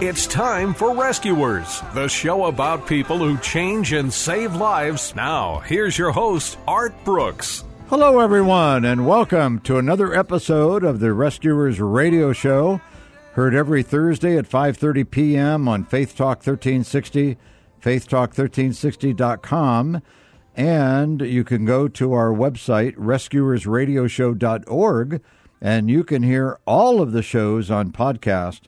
It's 0.00 0.28
time 0.28 0.74
for 0.74 0.94
Rescuers, 0.94 1.82
the 1.92 2.06
show 2.06 2.44
about 2.44 2.86
people 2.86 3.18
who 3.18 3.36
change 3.38 3.92
and 3.92 4.12
save 4.12 4.54
lives. 4.54 5.12
Now, 5.16 5.58
here's 5.58 5.98
your 5.98 6.12
host, 6.12 6.56
Art 6.68 6.94
Brooks. 7.04 7.64
Hello, 7.88 8.20
everyone, 8.20 8.84
and 8.84 9.08
welcome 9.08 9.58
to 9.62 9.76
another 9.76 10.14
episode 10.14 10.84
of 10.84 11.00
the 11.00 11.12
Rescuers 11.12 11.80
Radio 11.80 12.32
Show. 12.32 12.80
Heard 13.32 13.56
every 13.56 13.82
Thursday 13.82 14.38
at 14.38 14.48
5:30 14.48 15.10
p.m. 15.10 15.66
on 15.66 15.84
Faith 15.84 16.16
Talk 16.16 16.46
1360, 16.46 17.36
faithtalk1360.com, 17.82 20.02
and 20.54 21.20
you 21.22 21.42
can 21.42 21.64
go 21.64 21.88
to 21.88 22.12
our 22.12 22.30
website 22.30 22.94
rescuersradioshow.org, 22.94 25.22
and 25.60 25.90
you 25.90 26.04
can 26.04 26.22
hear 26.22 26.56
all 26.68 27.02
of 27.02 27.10
the 27.10 27.22
shows 27.22 27.68
on 27.68 27.90
podcast 27.90 28.60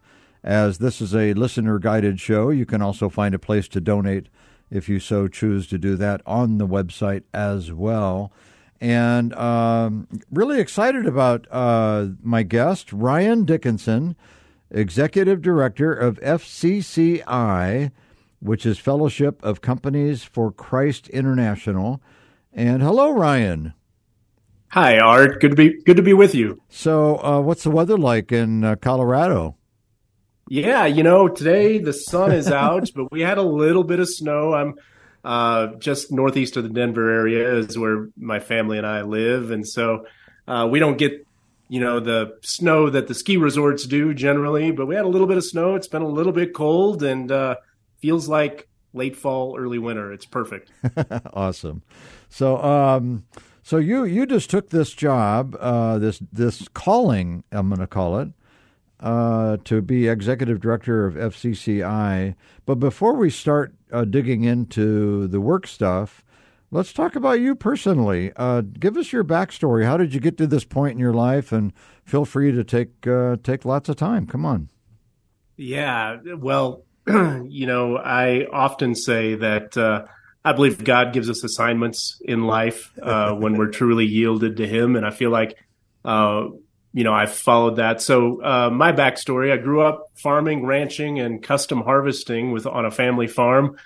as 0.42 0.78
this 0.78 1.00
is 1.00 1.14
a 1.14 1.34
listener 1.34 1.78
guided 1.78 2.20
show. 2.20 2.50
You 2.50 2.66
can 2.66 2.82
also 2.82 3.08
find 3.08 3.34
a 3.34 3.38
place 3.38 3.68
to 3.68 3.80
donate 3.80 4.28
if 4.70 4.88
you 4.88 5.00
so 5.00 5.28
choose 5.28 5.66
to 5.68 5.78
do 5.78 5.96
that 5.96 6.22
on 6.24 6.58
the 6.58 6.66
website 6.66 7.24
as 7.34 7.72
well. 7.72 8.32
And 8.80 9.34
um, 9.34 10.08
really 10.30 10.58
excited 10.58 11.06
about 11.06 11.46
uh, 11.50 12.08
my 12.22 12.42
guest, 12.42 12.92
Ryan 12.92 13.44
Dickinson, 13.44 14.16
Executive 14.70 15.42
Director 15.42 15.92
of 15.92 16.18
FCCI, 16.20 17.90
which 18.38 18.64
is 18.64 18.78
Fellowship 18.78 19.42
of 19.42 19.60
Companies 19.60 20.24
for 20.24 20.50
Christ 20.50 21.08
International. 21.10 22.00
And 22.54 22.82
hello, 22.82 23.12
Ryan. 23.12 23.74
Hi, 24.68 24.98
Art. 24.98 25.40
Good 25.40 25.50
to 25.50 25.56
be 25.56 25.82
good 25.82 25.96
to 25.96 26.02
be 26.02 26.12
with 26.12 26.34
you. 26.34 26.62
So, 26.68 27.16
uh, 27.24 27.40
what's 27.40 27.64
the 27.64 27.70
weather 27.70 27.98
like 27.98 28.30
in 28.30 28.62
uh, 28.62 28.76
Colorado? 28.76 29.56
Yeah, 30.52 30.86
you 30.86 31.04
know, 31.04 31.28
today 31.28 31.78
the 31.78 31.92
sun 31.92 32.32
is 32.32 32.48
out, 32.48 32.90
but 32.92 33.12
we 33.12 33.20
had 33.20 33.38
a 33.38 33.42
little 33.42 33.84
bit 33.84 34.00
of 34.00 34.08
snow. 34.08 34.52
I'm 34.52 34.74
uh, 35.22 35.68
just 35.78 36.10
northeast 36.10 36.56
of 36.56 36.64
the 36.64 36.68
Denver 36.68 37.08
area 37.08 37.54
is 37.54 37.78
where 37.78 38.08
my 38.16 38.40
family 38.40 38.76
and 38.76 38.84
I 38.84 39.02
live, 39.02 39.52
and 39.52 39.66
so 39.66 40.06
uh, 40.48 40.66
we 40.68 40.80
don't 40.80 40.98
get 40.98 41.24
you 41.68 41.78
know 41.78 42.00
the 42.00 42.36
snow 42.42 42.90
that 42.90 43.06
the 43.06 43.14
ski 43.14 43.36
resorts 43.36 43.86
do 43.86 44.12
generally, 44.12 44.72
but 44.72 44.86
we 44.86 44.96
had 44.96 45.04
a 45.04 45.08
little 45.08 45.28
bit 45.28 45.36
of 45.36 45.44
snow. 45.44 45.76
It's 45.76 45.86
been 45.86 46.02
a 46.02 46.08
little 46.08 46.32
bit 46.32 46.52
cold 46.52 47.04
and 47.04 47.30
uh, 47.30 47.54
feels 48.00 48.28
like 48.28 48.68
late 48.92 49.14
fall, 49.14 49.56
early 49.56 49.78
winter. 49.78 50.12
It's 50.12 50.26
perfect. 50.26 50.72
awesome. 51.32 51.82
So, 52.28 52.60
um, 52.60 53.24
so 53.62 53.76
you 53.76 54.02
you 54.02 54.26
just 54.26 54.50
took 54.50 54.70
this 54.70 54.90
job, 54.94 55.56
uh, 55.60 55.98
this 55.98 56.20
this 56.32 56.66
calling, 56.74 57.44
I'm 57.52 57.68
going 57.68 57.78
to 57.78 57.86
call 57.86 58.18
it, 58.18 58.30
uh, 59.00 59.56
to 59.64 59.80
be 59.82 60.08
executive 60.08 60.60
director 60.60 61.06
of 61.06 61.14
FCCI. 61.14 62.34
But 62.66 62.76
before 62.76 63.14
we 63.14 63.30
start 63.30 63.74
uh, 63.92 64.04
digging 64.04 64.44
into 64.44 65.26
the 65.26 65.40
work 65.40 65.66
stuff, 65.66 66.24
let's 66.70 66.92
talk 66.92 67.16
about 67.16 67.40
you 67.40 67.54
personally. 67.54 68.32
Uh, 68.36 68.60
give 68.60 68.96
us 68.96 69.12
your 69.12 69.24
backstory. 69.24 69.84
How 69.84 69.96
did 69.96 70.14
you 70.14 70.20
get 70.20 70.36
to 70.38 70.46
this 70.46 70.64
point 70.64 70.92
in 70.92 70.98
your 70.98 71.14
life? 71.14 71.50
And 71.52 71.72
feel 72.04 72.24
free 72.24 72.52
to 72.52 72.62
take 72.62 73.06
uh, 73.06 73.36
take 73.42 73.64
lots 73.64 73.88
of 73.88 73.96
time. 73.96 74.26
Come 74.26 74.44
on. 74.44 74.68
Yeah. 75.56 76.18
Well, 76.36 76.84
you 77.06 77.66
know, 77.66 77.96
I 77.96 78.46
often 78.52 78.94
say 78.94 79.34
that. 79.36 79.76
Uh, 79.76 80.04
I 80.42 80.54
believe 80.54 80.82
God 80.82 81.12
gives 81.12 81.28
us 81.28 81.44
assignments 81.44 82.18
in 82.24 82.44
life 82.44 82.94
uh, 83.02 83.34
when 83.34 83.58
we're 83.58 83.68
truly 83.68 84.06
yielded 84.06 84.56
to 84.56 84.66
Him, 84.66 84.96
and 84.96 85.04
I 85.04 85.10
feel 85.10 85.28
like 85.28 85.54
you 86.92 87.04
know, 87.04 87.12
I've 87.12 87.32
followed 87.32 87.76
that. 87.76 88.00
So 88.02 88.42
uh, 88.42 88.70
my 88.70 88.92
backstory: 88.92 89.52
I 89.52 89.56
grew 89.56 89.82
up 89.82 90.08
farming, 90.14 90.66
ranching, 90.66 91.20
and 91.20 91.42
custom 91.42 91.82
harvesting 91.82 92.50
with 92.50 92.66
on 92.66 92.84
a 92.84 92.90
family 92.90 93.28
farm 93.28 93.76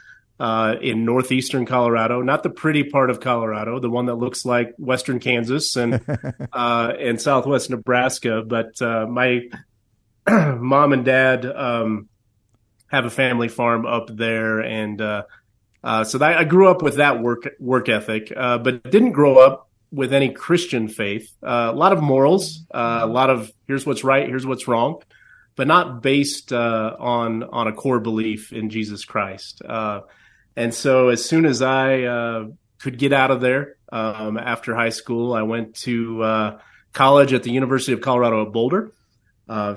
uh, 0.40 0.76
in 0.80 1.04
northeastern 1.04 1.66
Colorado. 1.66 2.22
Not 2.22 2.42
the 2.42 2.50
pretty 2.50 2.84
part 2.84 3.10
of 3.10 3.20
Colorado, 3.20 3.78
the 3.78 3.90
one 3.90 4.06
that 4.06 4.14
looks 4.14 4.44
like 4.44 4.74
western 4.78 5.20
Kansas 5.20 5.76
and 5.76 6.00
uh, 6.52 6.92
and 6.98 7.20
southwest 7.20 7.70
Nebraska. 7.70 8.42
But 8.42 8.80
uh, 8.80 9.06
my 9.06 9.42
mom 10.28 10.94
and 10.94 11.04
dad 11.04 11.44
um, 11.44 12.08
have 12.88 13.04
a 13.04 13.10
family 13.10 13.48
farm 13.48 13.84
up 13.84 14.08
there, 14.08 14.60
and 14.60 15.00
uh, 15.02 15.24
uh, 15.82 16.04
so 16.04 16.16
that, 16.18 16.38
I 16.38 16.44
grew 16.44 16.68
up 16.70 16.80
with 16.80 16.96
that 16.96 17.20
work 17.20 17.50
work 17.60 17.90
ethic, 17.90 18.32
but 18.34 18.82
didn't 18.90 19.12
grow 19.12 19.36
up 19.36 19.68
with 19.94 20.12
any 20.12 20.30
Christian 20.30 20.88
faith. 20.88 21.32
Uh, 21.42 21.70
a 21.72 21.76
lot 21.76 21.92
of 21.92 22.02
morals, 22.02 22.64
uh, 22.74 23.00
a 23.02 23.06
lot 23.06 23.30
of 23.30 23.50
here's 23.68 23.86
what's 23.86 24.02
right, 24.02 24.28
here's 24.28 24.44
what's 24.44 24.66
wrong, 24.66 25.00
but 25.54 25.68
not 25.68 26.02
based 26.02 26.52
uh, 26.52 26.96
on 26.98 27.44
on 27.44 27.68
a 27.68 27.72
core 27.72 28.00
belief 28.00 28.52
in 28.52 28.70
Jesus 28.70 29.04
Christ. 29.04 29.62
Uh, 29.64 30.00
and 30.56 30.74
so, 30.74 31.08
as 31.08 31.24
soon 31.24 31.46
as 31.46 31.62
I 31.62 32.02
uh, 32.02 32.46
could 32.78 32.98
get 32.98 33.12
out 33.12 33.30
of 33.30 33.40
there 33.40 33.76
um, 33.92 34.36
after 34.36 34.74
high 34.74 34.90
school, 34.90 35.32
I 35.32 35.42
went 35.42 35.76
to 35.76 36.22
uh, 36.22 36.58
college 36.92 37.32
at 37.32 37.44
the 37.44 37.52
University 37.52 37.92
of 37.92 38.00
Colorado 38.00 38.44
at 38.44 38.52
Boulder. 38.52 38.92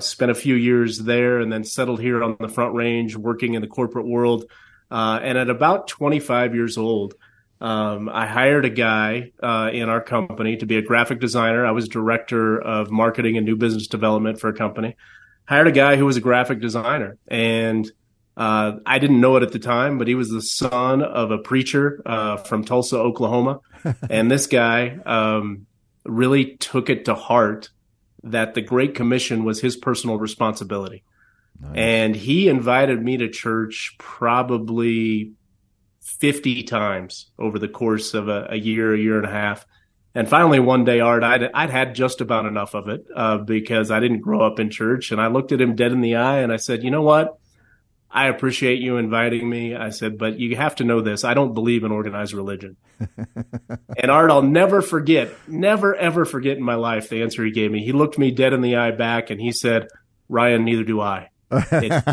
spent 0.00 0.30
a 0.30 0.34
few 0.34 0.56
years 0.56 0.98
there, 0.98 1.38
and 1.38 1.52
then 1.52 1.64
settled 1.64 2.00
here 2.00 2.22
on 2.24 2.36
the 2.40 2.48
Front 2.48 2.74
Range, 2.74 3.14
working 3.16 3.54
in 3.54 3.62
the 3.62 3.68
corporate 3.68 4.06
world. 4.06 4.46
and 4.90 5.38
at 5.38 5.48
about 5.48 5.86
25 5.86 6.54
years 6.54 6.76
old, 6.76 7.14
um, 7.60 8.08
I 8.08 8.26
hired 8.26 8.64
a 8.64 8.70
guy 8.70 9.32
uh, 9.42 9.70
in 9.72 9.88
our 9.88 10.00
company 10.00 10.56
to 10.58 10.66
be 10.66 10.76
a 10.76 10.82
graphic 10.82 11.20
designer. 11.20 11.66
I 11.66 11.72
was 11.72 11.88
director 11.88 12.60
of 12.60 12.90
marketing 12.90 13.36
and 13.36 13.44
new 13.44 13.56
business 13.56 13.88
development 13.88 14.40
for 14.40 14.48
a 14.48 14.54
company. 14.54 14.96
Hired 15.46 15.66
a 15.66 15.72
guy 15.72 15.96
who 15.96 16.06
was 16.06 16.16
a 16.16 16.20
graphic 16.20 16.60
designer, 16.60 17.16
and 17.26 17.90
uh, 18.36 18.78
I 18.86 19.00
didn't 19.00 19.20
know 19.20 19.36
it 19.36 19.42
at 19.42 19.50
the 19.50 19.58
time, 19.58 19.98
but 19.98 20.06
he 20.06 20.14
was 20.14 20.30
the 20.30 20.42
son 20.42 21.02
of 21.02 21.32
a 21.32 21.38
preacher 21.38 22.00
uh, 22.06 22.36
from 22.36 22.64
Tulsa, 22.64 22.96
Oklahoma. 22.96 23.60
and 24.10 24.30
this 24.30 24.46
guy 24.46 24.96
um, 25.04 25.66
really 26.04 26.56
took 26.56 26.90
it 26.90 27.06
to 27.06 27.14
heart 27.14 27.70
that 28.22 28.54
the 28.54 28.60
Great 28.60 28.94
Commission 28.94 29.44
was 29.44 29.60
his 29.60 29.76
personal 29.76 30.18
responsibility. 30.18 31.02
Nice. 31.60 31.72
And 31.74 32.14
he 32.14 32.48
invited 32.48 33.02
me 33.02 33.16
to 33.16 33.28
church 33.28 33.96
probably 33.98 35.32
50 36.08 36.64
times 36.64 37.26
over 37.38 37.58
the 37.58 37.68
course 37.68 38.14
of 38.14 38.28
a, 38.28 38.48
a, 38.50 38.56
year, 38.56 38.94
a 38.94 38.98
year 38.98 39.18
and 39.18 39.26
a 39.26 39.30
half. 39.30 39.66
And 40.14 40.28
finally, 40.28 40.58
one 40.58 40.84
day, 40.84 41.00
Art, 41.00 41.22
I'd, 41.22 41.50
I'd 41.52 41.70
had 41.70 41.94
just 41.94 42.20
about 42.20 42.46
enough 42.46 42.74
of 42.74 42.88
it 42.88 43.06
uh, 43.14 43.38
because 43.38 43.90
I 43.90 44.00
didn't 44.00 44.20
grow 44.20 44.40
up 44.40 44.58
in 44.58 44.70
church. 44.70 45.12
And 45.12 45.20
I 45.20 45.28
looked 45.28 45.52
at 45.52 45.60
him 45.60 45.76
dead 45.76 45.92
in 45.92 46.00
the 46.00 46.16
eye 46.16 46.38
and 46.38 46.52
I 46.52 46.56
said, 46.56 46.82
you 46.82 46.90
know 46.90 47.02
what? 47.02 47.38
I 48.10 48.28
appreciate 48.28 48.80
you 48.80 48.96
inviting 48.96 49.48
me. 49.48 49.76
I 49.76 49.90
said, 49.90 50.16
but 50.16 50.38
you 50.38 50.56
have 50.56 50.76
to 50.76 50.84
know 50.84 51.02
this. 51.02 51.24
I 51.24 51.34
don't 51.34 51.52
believe 51.52 51.84
in 51.84 51.92
organized 51.92 52.32
religion. 52.32 52.76
and 53.96 54.10
Art, 54.10 54.30
I'll 54.30 54.42
never 54.42 54.80
forget, 54.80 55.30
never 55.46 55.94
ever 55.94 56.24
forget 56.24 56.56
in 56.56 56.62
my 56.62 56.74
life 56.74 57.10
the 57.10 57.22
answer 57.22 57.44
he 57.44 57.50
gave 57.50 57.70
me. 57.70 57.84
He 57.84 57.92
looked 57.92 58.18
me 58.18 58.30
dead 58.30 58.54
in 58.54 58.62
the 58.62 58.76
eye 58.76 58.92
back 58.92 59.28
and 59.28 59.38
he 59.40 59.52
said, 59.52 59.88
Ryan, 60.28 60.64
neither 60.64 60.84
do 60.84 61.00
I. 61.00 61.28
It's 61.50 62.06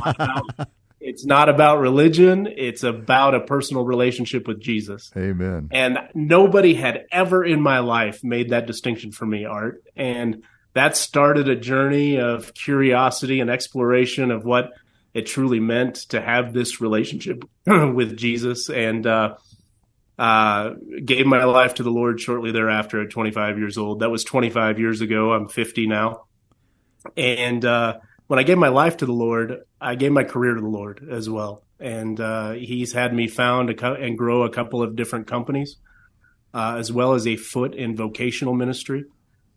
it's 1.06 1.24
not 1.24 1.50
about 1.50 1.80
religion. 1.80 2.48
It's 2.48 2.82
about 2.82 3.36
a 3.36 3.40
personal 3.40 3.86
relationship 3.86 4.48
with 4.48 4.60
Jesus. 4.60 5.12
Amen. 5.16 5.70
And 5.72 6.00
nobody 6.16 6.74
had 6.74 7.06
ever 7.12 7.46
in 7.46 7.62
my 7.62 7.80
life 7.80 8.24
made 8.24 8.50
that 8.50 8.66
distinction 8.66 9.12
for 9.12 9.28
me, 9.28 9.46
Art. 9.46 9.84
And 9.96 10.44
that 10.74 10.98
started 10.98 11.48
a 11.48 11.56
journey 11.56 12.20
of 12.20 12.56
curiosity 12.56 13.40
and 13.40 13.52
exploration 13.52 14.32
of 14.32 14.46
what 14.46 14.72
it 15.14 15.28
truly 15.28 15.60
meant 15.60 15.96
to 16.10 16.20
have 16.20 16.54
this 16.54 16.82
relationship 16.82 17.46
with 17.68 18.18
Jesus 18.18 18.72
and 18.72 19.06
uh, 19.06 19.36
uh, 20.18 20.72
gave 21.06 21.28
my 21.28 21.44
life 21.44 21.76
to 21.76 21.84
the 21.84 21.92
Lord 21.92 22.20
shortly 22.20 22.52
thereafter 22.52 23.04
at 23.04 23.12
25 23.12 23.60
years 23.60 23.78
old. 23.78 24.00
That 24.00 24.10
was 24.10 24.24
25 24.24 24.80
years 24.80 25.02
ago. 25.02 25.34
I'm 25.34 25.48
50 25.48 25.86
now. 25.86 26.24
And 27.16 27.64
uh, 27.64 28.00
when 28.28 28.40
I 28.40 28.44
gave 28.44 28.58
my 28.58 28.70
life 28.70 28.98
to 28.98 29.06
the 29.06 29.14
Lord, 29.14 29.64
I 29.80 29.96
gave 29.96 30.12
my 30.12 30.24
career 30.24 30.56
to 30.56 30.62
the 30.62 30.68
Lord 30.68 31.08
as 31.10 31.30
well. 31.30 31.64
And 31.80 32.20
uh, 32.20 32.52
He's 32.54 32.94
had 32.94 33.14
me 33.14 33.28
found 33.28 33.78
co- 33.78 33.94
and 33.94 34.18
grow 34.18 34.44
a 34.44 34.50
couple 34.50 34.82
of 34.82 34.96
different 34.96 35.28
companies, 35.28 35.78
uh, 36.54 36.76
as 36.78 36.92
well 36.92 37.14
as 37.14 37.28
a 37.28 37.36
foot 37.36 37.76
in 37.76 37.96
vocational 37.96 38.54
ministry. 38.54 39.06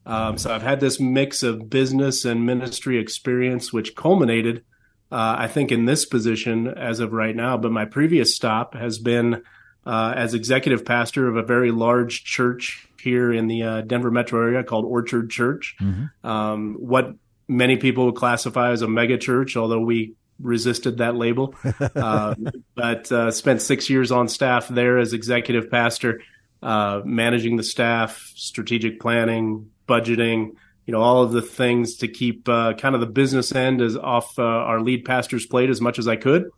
Um, 0.05 0.39
so 0.39 0.55
I've 0.55 0.63
had 0.63 0.81
this 0.81 0.99
mix 0.99 1.43
of 1.43 1.69
business 1.69 2.25
and 2.25 2.47
ministry 2.47 2.99
experience, 2.99 3.73
which 3.75 3.95
culminated, 3.95 4.65
uh, 5.13 5.37
I 5.39 5.49
think, 5.49 5.71
in 5.71 5.85
this 5.85 6.07
position 6.07 6.67
as 6.67 7.01
of 7.01 7.13
right 7.13 7.37
now. 7.37 7.59
But 7.59 7.73
my 7.73 7.85
previous 7.85 8.35
stop 8.35 8.75
has 8.75 8.99
been 8.99 9.43
uh, 9.87 10.15
as 10.17 10.33
executive 10.33 10.85
pastor 10.85 11.29
of 11.29 11.37
a 11.37 11.43
very 11.43 11.71
large 11.71 12.25
church 12.25 12.89
here 13.01 13.31
in 13.33 13.49
the 13.49 13.63
uh, 13.63 13.81
Denver 13.83 14.11
metro 14.11 14.41
area 14.41 14.65
called 14.65 14.87
Orchard 14.87 15.31
Church. 15.31 15.77
Mm-hmm. 15.81 16.27
Um, 16.27 16.77
what 16.79 17.15
many 17.49 17.77
people 17.77 18.07
would 18.07 18.15
classify 18.15 18.71
as 18.71 18.83
a 18.83 18.89
mega 18.89 19.19
church, 19.19 19.57
although 19.57 19.81
we 19.81 20.15
resisted 20.41 20.99
that 20.99 21.17
label. 21.17 21.55
Uh, 21.95 22.35
but 22.75 23.11
uh, 23.11 23.31
spent 23.31 23.61
six 23.61 23.91
years 23.91 24.13
on 24.13 24.29
staff 24.29 24.69
there 24.69 24.99
as 24.99 25.13
executive 25.13 25.71
pastor, 25.71 26.21
uh, 26.63 27.01
managing 27.05 27.57
the 27.57 27.63
staff, 27.63 28.31
strategic 28.35 29.01
planning, 29.01 29.71
budgeting, 29.89 30.53
you 30.87 30.93
know, 30.93 31.01
all 31.01 31.23
of 31.23 31.33
the 31.33 31.43
things 31.43 31.97
to 31.97 32.09
keep 32.09 32.49
uh, 32.49 32.73
kind 32.75 32.95
of 32.95 33.01
the 33.01 33.07
business 33.07 33.55
end 33.55 33.81
as 33.81 33.97
off 33.97 34.39
uh, 34.39 34.43
our 34.43 34.81
lead 34.81 35.05
pastor's 35.05 35.47
plate 35.47 35.71
as 35.71 35.81
much 35.81 35.99
as 35.99 36.07
I 36.07 36.17
could. 36.17 36.51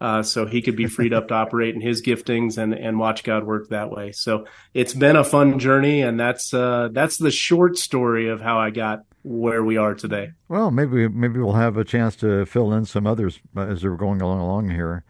Uh, 0.00 0.22
so 0.22 0.44
he 0.44 0.60
could 0.60 0.76
be 0.76 0.86
freed 0.86 1.12
up 1.12 1.28
to 1.28 1.34
operate 1.42 1.74
in 1.74 1.80
his 1.80 2.02
giftings 2.02 2.58
and, 2.58 2.74
and 2.74 2.98
watch 2.98 3.22
God 3.22 3.44
work 3.44 3.68
that 3.70 3.90
way. 3.90 4.12
So 4.12 4.46
it's 4.74 4.94
been 4.94 5.16
a 5.16 5.24
fun 5.24 5.58
journey, 5.58 6.02
and 6.02 6.18
that's 6.18 6.52
uh, 6.52 6.88
that's 6.92 7.16
the 7.16 7.30
short 7.30 7.78
story 7.78 8.28
of 8.28 8.40
how 8.40 8.58
I 8.58 8.70
got 8.70 9.04
where 9.26 9.64
we 9.64 9.76
are 9.76 9.92
today. 9.92 10.30
Well, 10.48 10.70
maybe 10.70 11.08
maybe 11.08 11.40
we'll 11.40 11.54
have 11.54 11.76
a 11.76 11.84
chance 11.84 12.14
to 12.16 12.46
fill 12.46 12.72
in 12.72 12.84
some 12.84 13.06
others 13.08 13.40
as 13.56 13.82
we're 13.82 13.96
going 13.96 14.22
along, 14.22 14.38
along 14.38 14.70
here. 14.70 15.02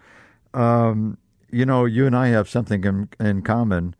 Um, 0.54 1.18
you 1.50 1.66
know, 1.66 1.84
you 1.84 2.06
and 2.06 2.16
I 2.16 2.28
have 2.28 2.48
something 2.48 2.82
in, 2.84 3.10
in 3.20 3.42
common. 3.42 3.94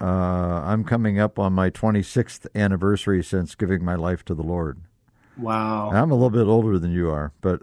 Uh, 0.00 0.62
I'm 0.64 0.82
coming 0.82 1.20
up 1.20 1.38
on 1.38 1.52
my 1.52 1.70
26th 1.70 2.46
anniversary 2.56 3.22
since 3.22 3.54
giving 3.54 3.84
my 3.84 3.94
life 3.94 4.24
to 4.24 4.34
the 4.34 4.42
Lord. 4.42 4.80
Wow. 5.38 5.90
I'm 5.92 6.10
a 6.10 6.14
little 6.14 6.30
bit 6.30 6.48
older 6.48 6.78
than 6.80 6.90
you 6.90 7.08
are, 7.10 7.32
but 7.40 7.62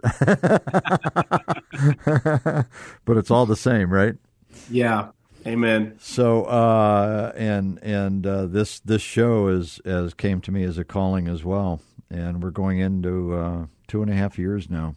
but 3.04 3.16
it's 3.18 3.30
all 3.30 3.44
the 3.44 3.56
same, 3.56 3.92
right? 3.92 4.14
Yeah. 4.70 5.10
Amen. 5.46 5.96
So 6.00 6.44
uh, 6.44 7.32
and 7.36 7.78
and 7.82 8.26
uh, 8.26 8.46
this 8.46 8.80
this 8.80 9.02
show 9.02 9.48
is 9.48 9.78
as 9.84 10.14
came 10.14 10.40
to 10.42 10.52
me 10.52 10.64
as 10.64 10.78
a 10.78 10.84
calling 10.84 11.28
as 11.28 11.44
well, 11.44 11.80
and 12.10 12.42
we're 12.42 12.50
going 12.50 12.78
into 12.78 13.34
uh, 13.34 13.66
two 13.86 14.02
and 14.02 14.10
a 14.10 14.14
half 14.14 14.38
years 14.38 14.68
now. 14.68 14.96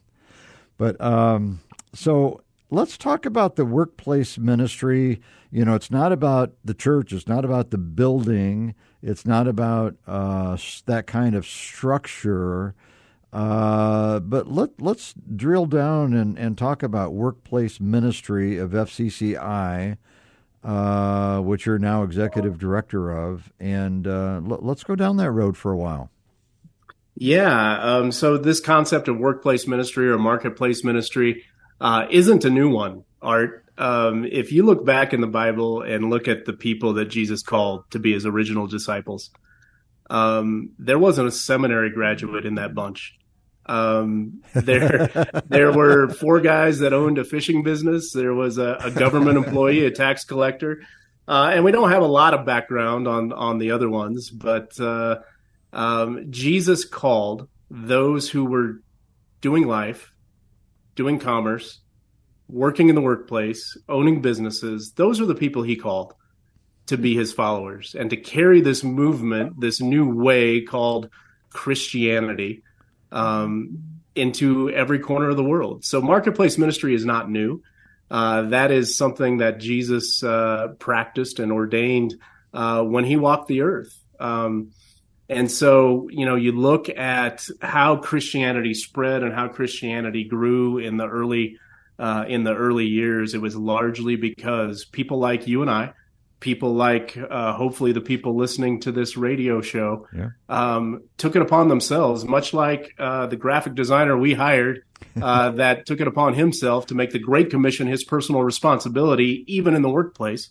But 0.78 1.00
um, 1.00 1.62
so 1.94 2.42
let's 2.70 2.98
talk 2.98 3.26
about 3.26 3.56
the 3.56 3.66
workplace 3.66 4.38
ministry. 4.38 5.22
You 5.52 5.66
know, 5.66 5.76
it's 5.76 5.92
not 5.92 6.12
about 6.12 6.54
the 6.66 6.74
church, 6.74 7.14
it's 7.14 7.28
not 7.28 7.46
about 7.46 7.72
the 7.72 7.78
building, 7.78 8.74
it's 9.02 9.26
not 9.26 9.48
about 9.48 9.96
uh, 10.08 10.58
that 10.88 11.06
kind 11.08 11.36
of 11.36 11.46
structure. 11.46 12.74
Uh, 13.32 14.20
but 14.20 14.48
let, 14.52 14.80
let's 14.80 15.16
drill 15.36 15.66
down 15.66 16.14
and, 16.14 16.38
and 16.38 16.56
talk 16.56 16.84
about 16.84 17.14
workplace 17.14 17.80
ministry 17.80 18.60
of 18.60 18.72
FCCI, 18.72 19.98
uh, 20.64 21.40
which 21.40 21.66
you're 21.66 21.80
now 21.80 22.04
executive 22.04 22.60
director 22.60 23.10
of. 23.12 23.52
And 23.60 24.06
uh, 24.08 24.40
l- 24.48 24.60
let's 24.62 24.84
go 24.84 24.96
down 24.96 25.18
that 25.18 25.32
road 25.32 25.58
for 25.58 25.72
a 25.72 25.78
while. 25.78 26.12
Yeah. 27.16 27.80
Um, 27.80 28.12
so, 28.12 28.38
this 28.38 28.60
concept 28.60 29.08
of 29.08 29.18
workplace 29.18 29.68
ministry 29.68 30.10
or 30.10 30.18
marketplace 30.18 30.84
ministry 30.84 31.44
uh, 31.80 32.08
isn't 32.10 32.46
a 32.46 32.50
new 32.50 32.70
one, 32.70 33.04
Art. 33.22 33.66
Um, 33.78 34.26
if 34.26 34.52
you 34.52 34.64
look 34.64 34.86
back 34.86 35.14
in 35.14 35.22
the 35.22 35.28
Bible 35.28 35.82
and 35.82 36.10
look 36.10 36.28
at 36.28 36.46
the 36.46 36.54
people 36.54 36.94
that 36.94 37.06
Jesus 37.06 37.42
called 37.42 37.90
to 37.92 38.00
be 38.00 38.14
his 38.14 38.26
original 38.26 38.68
disciples, 38.68 39.32
um, 40.10 40.72
there 40.78 41.00
wasn't 41.00 41.28
a 41.28 41.32
seminary 41.32 41.90
graduate 41.90 42.46
in 42.46 42.56
that 42.56 42.76
bunch. 42.76 43.18
Um, 43.66 44.44
there, 44.54 45.10
there 45.48 45.72
were 45.72 46.10
four 46.10 46.40
guys 46.40 46.80
that 46.80 46.94
owned 46.94 47.18
a 47.18 47.24
fishing 47.24 47.64
business. 47.64 48.12
There 48.14 48.34
was 48.34 48.58
a, 48.58 48.78
a 48.80 48.92
government 48.92 49.38
employee, 49.38 49.86
a 49.86 49.92
tax 49.92 50.26
collector, 50.26 50.82
uh, 51.28 51.52
and 51.54 51.64
we 51.64 51.72
don't 51.72 51.90
have 51.90 52.04
a 52.04 52.08
lot 52.08 52.34
of 52.34 52.46
background 52.46 53.08
on 53.08 53.32
on 53.32 53.58
the 53.58 53.72
other 53.72 53.90
ones. 53.90 54.30
But 54.30 54.80
uh, 54.80 55.20
um, 55.74 56.28
Jesus 56.30 56.86
called 56.86 57.48
those 57.70 58.30
who 58.30 58.46
were 58.46 58.82
doing 59.42 59.68
life 59.68 60.14
doing 60.96 61.20
commerce, 61.20 61.80
working 62.48 62.90
in 62.90 62.96
the 62.96 63.02
workplace, 63.02 63.78
owning 63.90 64.22
businesses. 64.22 64.94
Those 64.96 65.20
are 65.20 65.26
the 65.26 65.36
people 65.36 65.64
he 65.64 65.76
called 65.76 66.14
to 66.88 66.98
be 66.98 67.16
his 67.16 67.32
followers 67.32 67.96
and 67.98 68.10
to 68.10 68.18
carry 68.18 68.62
this 68.62 68.84
movement, 68.84 69.60
this 69.60 69.80
new 69.80 70.08
way 70.08 70.62
called 70.62 71.10
Christianity, 71.50 72.64
um, 73.12 73.80
into 74.16 74.70
every 74.70 75.00
corner 75.00 75.30
of 75.30 75.38
the 75.38 75.44
world. 75.44 75.86
So, 75.86 76.02
marketplace 76.02 76.58
ministry 76.58 76.94
is 76.94 77.06
not 77.06 77.30
new. 77.30 77.64
Uh, 78.12 78.44
that 78.50 78.70
is 78.70 78.96
something 78.96 79.38
that 79.38 79.60
Jesus 79.60 80.24
uh, 80.24 80.70
practiced 80.78 81.40
and 81.40 81.52
ordained 81.52 82.16
uh, 82.54 82.84
when 82.84 83.06
he 83.06 83.16
walked 83.16 83.48
the 83.48 83.62
earth. 83.62 83.98
Um, 84.20 84.72
and 85.30 85.50
so, 85.50 86.08
you 86.12 86.26
know, 86.26 86.36
you 86.36 86.52
look 86.52 86.90
at 86.90 87.48
how 87.62 87.98
Christianity 87.98 88.74
spread 88.74 89.24
and 89.24 89.34
how 89.34 89.48
Christianity 89.48 90.26
grew 90.26 90.78
in 90.78 90.98
the 90.98 91.08
early 91.08 91.58
uh, 91.98 92.26
in 92.28 92.44
the 92.44 92.54
early 92.54 92.86
years. 92.86 93.34
It 93.34 93.42
was 93.42 93.56
largely 93.56 94.16
because 94.16 94.86
people 94.86 95.20
like 95.20 95.48
you 95.48 95.62
and 95.62 95.72
I, 95.72 95.94
people 96.40 96.74
like 96.74 97.18
uh, 97.18 97.54
hopefully 97.54 97.94
the 97.94 98.02
people 98.02 98.36
listening 98.36 98.82
to 98.82 98.92
this 98.92 99.16
radio 99.16 99.62
show, 99.62 100.08
yeah. 100.14 100.30
um, 100.50 101.04
took 101.18 101.36
it 101.36 101.42
upon 101.42 101.70
themselves, 101.70 102.26
much 102.26 102.54
like 102.54 102.94
uh, 103.00 103.28
the 103.28 103.38
graphic 103.38 103.76
designer 103.76 104.18
we 104.18 104.34
hired. 104.34 104.84
Uh, 105.22 105.50
that 105.52 105.86
took 105.86 106.02
it 106.02 106.08
upon 106.08 106.34
himself 106.34 106.88
to 106.88 106.96
make 106.96 107.12
the 107.12 107.20
Great 107.20 107.50
Commission 107.50 107.88
his 107.88 108.04
personal 108.04 108.42
responsibility, 108.42 109.44
even 109.48 109.76
in 109.76 109.82
the 109.82 109.90
workplace 109.90 110.50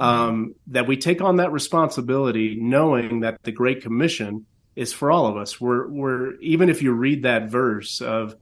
um, 0.00 0.54
that 0.68 0.88
we 0.88 0.96
take 0.96 1.20
on 1.20 1.36
that 1.36 1.52
responsibility, 1.52 2.56
knowing 2.58 3.20
that 3.20 3.42
the 3.42 3.52
Great 3.52 3.82
Commission 3.82 4.46
is 4.74 4.94
for 4.94 5.12
all 5.12 5.26
of 5.26 5.36
us. 5.36 5.60
We're, 5.60 5.88
we're 5.88 6.34
even 6.40 6.70
if 6.70 6.82
you 6.82 6.92
read 6.92 7.24
that 7.24 7.50
verse 7.50 8.00
of 8.00 8.34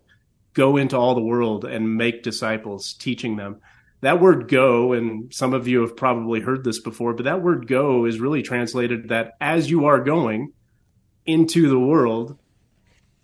go 0.55 0.77
into 0.77 0.97
all 0.97 1.17
the 1.17 1.21
world 1.21 1.65
and 1.65 1.97
make 1.97 2.23
disciples, 2.23 2.93
teaching 2.93 3.37
them. 3.37 3.61
That 4.03 4.21
word 4.21 4.49
go, 4.49 4.93
and 4.93 5.35
some 5.35 5.53
of 5.53 5.67
you 5.67 5.81
have 5.81 5.97
probably 5.97 6.41
heard 6.41 6.63
this 6.63 6.79
before, 6.79 7.13
but 7.13 7.25
that 7.25 7.43
word 7.43 7.67
go 7.67 8.05
is 8.05 8.21
really 8.21 8.43
translated 8.43 9.09
that 9.09 9.33
as 9.41 9.69
you 9.69 9.87
are 9.87 9.99
going 9.99 10.53
into 11.27 11.69
the 11.69 11.79
world, 11.79 12.39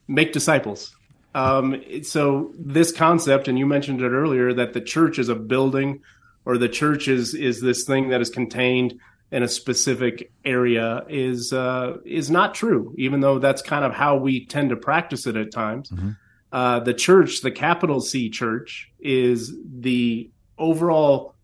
make 0.08 0.32
disciples. 0.32 0.94
Um, 1.36 1.82
so 2.02 2.52
this 2.58 2.90
concept, 2.90 3.46
and 3.46 3.56
you 3.56 3.66
mentioned 3.66 4.00
it 4.00 4.10
earlier, 4.10 4.52
that 4.54 4.72
the 4.72 4.80
church 4.80 5.20
is 5.20 5.28
a 5.28 5.36
building 5.36 6.00
or 6.44 6.58
the 6.58 6.68
church 6.68 7.08
is 7.08 7.34
is 7.34 7.60
this 7.60 7.84
thing 7.84 8.08
that 8.10 8.20
is 8.20 8.30
contained 8.30 8.98
in 9.30 9.42
a 9.42 9.48
specific 9.48 10.30
area 10.44 11.04
is 11.08 11.52
uh, 11.52 11.96
is 12.04 12.30
not 12.30 12.54
true. 12.54 12.94
Even 12.96 13.20
though 13.20 13.38
that's 13.38 13.62
kind 13.62 13.84
of 13.84 13.92
how 13.92 14.16
we 14.16 14.46
tend 14.46 14.70
to 14.70 14.76
practice 14.76 15.26
it 15.26 15.36
at 15.36 15.52
times. 15.52 15.90
Mm-hmm. 15.90 16.10
Uh, 16.52 16.78
the 16.78 16.94
church, 16.94 17.40
the 17.40 17.50
capital 17.50 18.00
C 18.00 18.30
church, 18.30 18.92
is 19.00 19.52
the 19.80 20.30
overall 20.56 21.34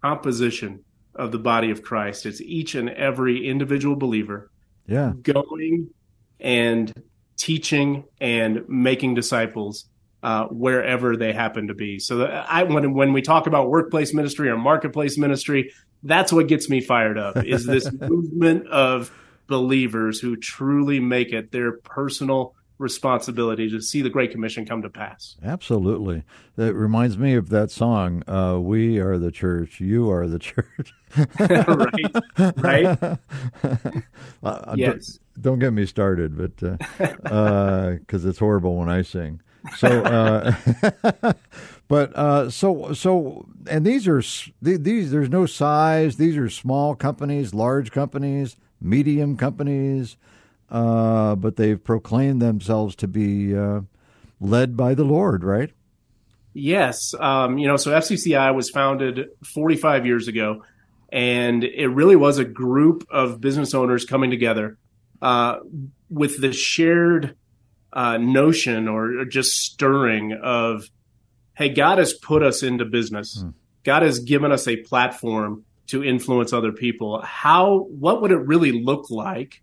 composition 0.00 0.84
of 1.16 1.32
the 1.32 1.38
body 1.38 1.72
of 1.72 1.82
Christ. 1.82 2.24
It's 2.24 2.40
each 2.40 2.76
and 2.76 2.88
every 2.90 3.48
individual 3.48 3.96
believer 3.96 4.52
yeah. 4.86 5.12
going 5.20 5.90
and 6.38 6.92
teaching 7.36 8.04
and 8.20 8.68
making 8.68 9.14
disciples 9.14 9.86
uh, 10.22 10.46
wherever 10.46 11.16
they 11.16 11.32
happen 11.32 11.68
to 11.68 11.74
be. 11.74 11.98
So 11.98 12.24
I, 12.24 12.64
when 12.64 12.94
when 12.94 13.12
we 13.12 13.22
talk 13.22 13.46
about 13.46 13.70
workplace 13.70 14.12
ministry 14.12 14.48
or 14.48 14.56
marketplace 14.56 15.18
ministry, 15.18 15.72
that's 16.02 16.32
what 16.32 16.48
gets 16.48 16.68
me 16.68 16.80
fired 16.80 17.18
up. 17.18 17.44
Is 17.44 17.66
this 17.66 17.90
movement 18.00 18.66
of 18.68 19.12
believers 19.46 20.20
who 20.20 20.36
truly 20.36 21.00
make 21.00 21.32
it 21.32 21.52
their 21.52 21.72
personal 21.72 22.54
responsibility 22.78 23.68
to 23.70 23.80
see 23.80 24.02
the 24.02 24.10
Great 24.10 24.30
Commission 24.30 24.64
come 24.64 24.82
to 24.82 24.90
pass. 24.90 25.36
Absolutely. 25.42 26.22
That 26.56 26.74
reminds 26.74 27.18
me 27.18 27.34
of 27.34 27.48
that 27.50 27.70
song, 27.70 28.22
uh, 28.28 28.58
We 28.60 28.98
Are 28.98 29.18
the 29.18 29.32
Church, 29.32 29.80
You 29.80 30.10
Are 30.10 30.28
the 30.28 30.38
Church. 30.38 30.94
right. 31.38 32.56
Right. 32.56 33.18
uh, 34.42 34.74
yes. 34.76 35.18
Don't, 35.34 35.42
don't, 35.42 35.58
get 35.58 35.72
me 35.72 35.86
started, 35.86 36.36
but 36.36 36.56
because 36.56 36.84
uh, 37.32 38.26
uh 38.26 38.28
it's 38.28 38.38
horrible 38.38 38.76
when 38.76 38.88
I 38.88 39.02
sing. 39.02 39.40
So, 39.76 39.88
uh, 39.88 41.32
but 41.88 42.14
uh, 42.14 42.50
so 42.50 42.92
so, 42.92 43.46
and 43.68 43.84
these 43.84 44.08
are 44.08 44.22
these. 44.62 45.10
There's 45.10 45.28
no 45.28 45.46
size. 45.46 46.16
These 46.16 46.36
are 46.36 46.48
small 46.48 46.94
companies, 46.94 47.54
large 47.54 47.90
companies, 47.90 48.56
medium 48.80 49.36
companies, 49.36 50.16
uh, 50.70 51.34
but 51.34 51.56
they've 51.56 51.82
proclaimed 51.82 52.42
themselves 52.42 52.94
to 52.96 53.08
be 53.08 53.56
uh, 53.56 53.80
led 54.40 54.76
by 54.76 54.94
the 54.94 55.04
Lord, 55.04 55.44
right? 55.44 55.70
Yes. 56.54 57.14
Um, 57.18 57.58
you 57.58 57.68
know, 57.68 57.76
so 57.76 57.92
FCCI 57.92 58.54
was 58.54 58.70
founded 58.70 59.28
45 59.54 60.06
years 60.06 60.28
ago, 60.28 60.64
and 61.10 61.62
it 61.62 61.88
really 61.88 62.16
was 62.16 62.38
a 62.38 62.44
group 62.44 63.06
of 63.10 63.40
business 63.40 63.74
owners 63.74 64.04
coming 64.04 64.30
together 64.30 64.76
uh, 65.22 65.58
with 66.10 66.40
the 66.40 66.52
shared 66.52 67.36
uh, 67.92 68.18
notion 68.18 68.88
or, 68.88 69.20
or, 69.20 69.24
just 69.24 69.52
stirring 69.52 70.38
of, 70.42 70.88
hey, 71.56 71.70
God 71.70 71.98
has 71.98 72.12
put 72.12 72.42
us 72.42 72.62
into 72.62 72.84
business. 72.84 73.42
Mm. 73.42 73.54
God 73.84 74.02
has 74.02 74.18
given 74.18 74.52
us 74.52 74.68
a 74.68 74.76
platform 74.76 75.64
to 75.88 76.04
influence 76.04 76.52
other 76.52 76.72
people. 76.72 77.20
How, 77.22 77.86
what 77.90 78.20
would 78.20 78.30
it 78.30 78.36
really 78.36 78.72
look 78.72 79.10
like 79.10 79.62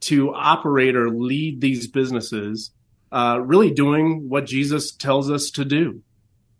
to 0.00 0.32
operate 0.32 0.94
or 0.94 1.10
lead 1.10 1.60
these 1.60 1.88
businesses, 1.88 2.70
uh, 3.10 3.40
really 3.42 3.72
doing 3.72 4.28
what 4.28 4.46
Jesus 4.46 4.92
tells 4.92 5.30
us 5.30 5.50
to 5.52 5.64
do? 5.64 6.02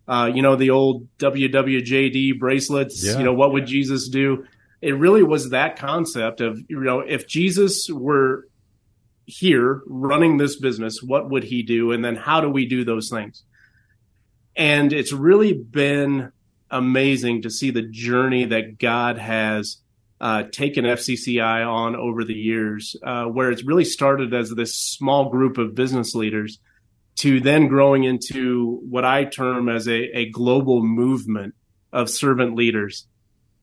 Uh, 0.07 0.31
you 0.35 0.43
know, 0.43 0.57
the 0.57 0.71
old 0.71 1.07
WWJD 1.19 2.39
bracelets, 2.39 3.05
yeah. 3.05 3.17
you 3.17 3.25
know, 3.25 3.33
what 3.33 3.53
would 3.53 3.67
Jesus 3.67 4.09
do? 4.09 4.45
It 4.83 4.99
really 4.99 5.23
was 5.23 5.51
that 5.51 5.79
concept 5.79 6.41
of, 6.41 6.61
you 6.69 6.81
know, 6.81 7.01
if 7.01 7.27
Jesus 7.27 7.89
were 7.89 8.47
here 9.27 9.83
running 9.87 10.37
this 10.37 10.57
business, 10.57 11.03
what 11.03 11.31
would 11.31 11.45
he 11.45 11.63
do? 11.63 11.93
And 11.93 12.05
then 12.05 12.17
how 12.17 12.41
do 12.41 12.49
we 12.49 12.67
do 12.67 12.85
those 12.85 13.09
things? 13.09 13.43
And 14.57 14.93
it's 14.93 15.13
really 15.13 15.53
been 15.53 16.33
amazing 16.71 17.43
to 17.43 17.51
see 17.51 17.71
the 17.71 17.83
journey 17.83 18.45
that 18.47 18.79
God 18.79 19.19
has 19.19 19.79
uh, 20.21 20.45
taken 20.45 20.85
FCCI 20.85 21.67
on 21.67 21.97
over 21.97 22.25
the 22.25 22.35
years, 22.35 22.97
uh, 23.03 23.25
where 23.25 23.51
it's 23.51 23.65
really 23.65 23.85
started 23.85 24.33
as 24.33 24.51
this 24.51 24.75
small 24.75 25.29
group 25.29 25.59
of 25.59 25.75
business 25.75 26.15
leaders 26.15 26.59
to 27.17 27.41
then 27.41 27.69
growing 27.69 28.05
into 28.05 28.81
what 28.89 29.05
I 29.05 29.25
term 29.25 29.69
as 29.69 29.87
a, 29.87 30.19
a 30.19 30.31
global 30.31 30.83
movement 30.83 31.55
of 31.93 32.11
servant 32.11 32.57
leaders 32.57 33.07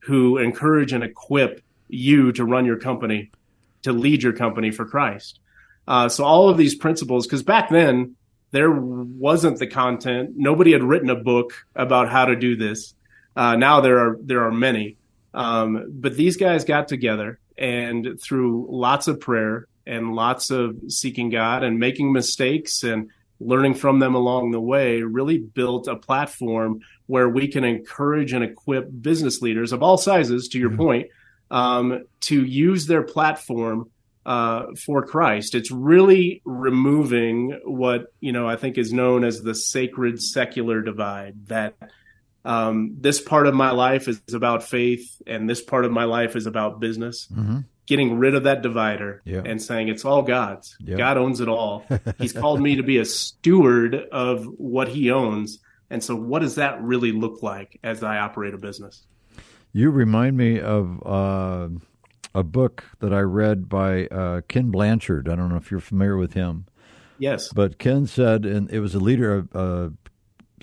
who 0.03 0.37
encourage 0.37 0.93
and 0.93 1.03
equip 1.03 1.61
you 1.89 2.31
to 2.31 2.45
run 2.45 2.65
your 2.65 2.77
company, 2.77 3.31
to 3.83 3.91
lead 3.91 4.23
your 4.23 4.33
company 4.33 4.71
for 4.71 4.85
Christ. 4.85 5.40
Uh, 5.91 6.07
so 6.07 6.23
all 6.23 6.47
of 6.47 6.57
these 6.57 6.73
principles, 6.73 7.27
because 7.27 7.43
back 7.43 7.69
then 7.69 8.15
there 8.51 8.71
wasn't 8.71 9.59
the 9.59 9.67
content. 9.67 10.29
Nobody 10.37 10.71
had 10.71 10.83
written 10.83 11.09
a 11.09 11.17
book 11.17 11.51
about 11.75 12.09
how 12.09 12.23
to 12.23 12.35
do 12.37 12.55
this. 12.55 12.93
Uh, 13.35 13.57
now 13.57 13.81
there 13.81 13.99
are 13.99 14.17
there 14.21 14.45
are 14.45 14.53
many, 14.53 14.95
um, 15.33 15.87
but 15.89 16.15
these 16.15 16.37
guys 16.37 16.63
got 16.63 16.87
together 16.87 17.39
and 17.57 18.17
through 18.21 18.67
lots 18.69 19.09
of 19.09 19.19
prayer 19.19 19.67
and 19.85 20.15
lots 20.15 20.49
of 20.49 20.77
seeking 20.87 21.29
God 21.29 21.61
and 21.61 21.77
making 21.77 22.13
mistakes 22.13 22.83
and 22.83 23.09
learning 23.41 23.73
from 23.73 23.99
them 23.99 24.15
along 24.15 24.51
the 24.51 24.61
way, 24.61 25.01
really 25.01 25.39
built 25.39 25.89
a 25.89 25.97
platform 25.97 26.79
where 27.07 27.27
we 27.27 27.49
can 27.49 27.65
encourage 27.65 28.31
and 28.31 28.45
equip 28.45 28.87
business 29.01 29.41
leaders 29.41 29.73
of 29.73 29.83
all 29.83 29.97
sizes. 29.97 30.47
To 30.49 30.57
your 30.57 30.71
point, 30.71 31.09
um, 31.49 32.05
to 32.21 32.45
use 32.45 32.87
their 32.87 33.03
platform 33.03 33.89
uh, 34.25 34.67
for 34.75 35.05
Christ. 35.05 35.55
It's 35.55 35.71
really 35.71 36.41
removing 36.45 37.59
what 37.63 38.13
you 38.19 38.31
know 38.31 38.47
I 38.47 38.55
think 38.55 38.77
is 38.77 38.93
known 38.93 39.23
as 39.23 39.41
the 39.41 39.55
sacred 39.55 40.21
secular 40.21 40.81
divide. 40.81 41.47
That 41.47 41.75
um, 42.45 42.97
this 42.99 43.21
part 43.21 43.47
of 43.47 43.53
my 43.53 43.71
life 43.71 44.07
is 44.07 44.21
about 44.33 44.63
faith, 44.63 45.21
and 45.25 45.49
this 45.49 45.61
part 45.61 45.85
of 45.85 45.91
my 45.91 46.03
life 46.03 46.35
is 46.35 46.45
about 46.45 46.79
business. 46.79 47.27
Mm-hmm. 47.31 47.59
Getting 47.87 48.19
rid 48.19 48.35
of 48.35 48.43
that 48.43 48.61
divider 48.61 49.21
yeah. 49.25 49.41
and 49.43 49.61
saying 49.61 49.89
it's 49.89 50.05
all 50.05 50.21
God's. 50.21 50.77
Yeah. 50.79 50.95
God 50.95 51.17
owns 51.17 51.41
it 51.41 51.49
all. 51.49 51.83
He's 52.19 52.31
called 52.31 52.61
me 52.61 52.75
to 52.77 52.83
be 52.83 52.99
a 52.99 53.05
steward 53.05 53.95
of 53.95 54.45
what 54.45 54.87
He 54.87 55.11
owns. 55.11 55.59
And 55.89 56.01
so, 56.01 56.15
what 56.15 56.39
does 56.39 56.55
that 56.55 56.81
really 56.81 57.11
look 57.11 57.43
like 57.43 57.79
as 57.83 58.01
I 58.01 58.19
operate 58.19 58.53
a 58.53 58.57
business? 58.57 59.03
You 59.73 59.89
remind 59.89 60.37
me 60.37 60.59
of. 60.59 61.01
Uh 61.05 61.69
a 62.33 62.43
book 62.43 62.85
that 62.99 63.13
I 63.13 63.21
read 63.21 63.67
by 63.67 64.07
uh, 64.07 64.41
Ken 64.47 64.71
Blanchard. 64.71 65.27
I 65.27 65.35
don't 65.35 65.49
know 65.49 65.57
if 65.57 65.71
you're 65.71 65.79
familiar 65.79 66.17
with 66.17 66.33
him. 66.33 66.65
Yes. 67.17 67.51
But 67.53 67.77
Ken 67.77 68.07
said, 68.07 68.45
and 68.45 68.69
it 68.71 68.79
was 68.79 68.95
a 68.95 68.99
leader, 68.99 69.47
uh, 69.53 69.89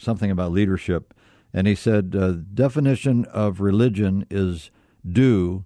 something 0.00 0.30
about 0.30 0.52
leadership, 0.52 1.14
and 1.52 1.66
he 1.66 1.74
said, 1.74 2.16
uh, 2.18 2.32
definition 2.52 3.24
of 3.26 3.60
religion 3.60 4.26
is 4.30 4.70
do, 5.10 5.64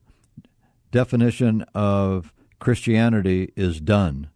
definition 0.90 1.64
of 1.74 2.32
Christianity 2.58 3.52
is 3.56 3.80
done. 3.80 4.28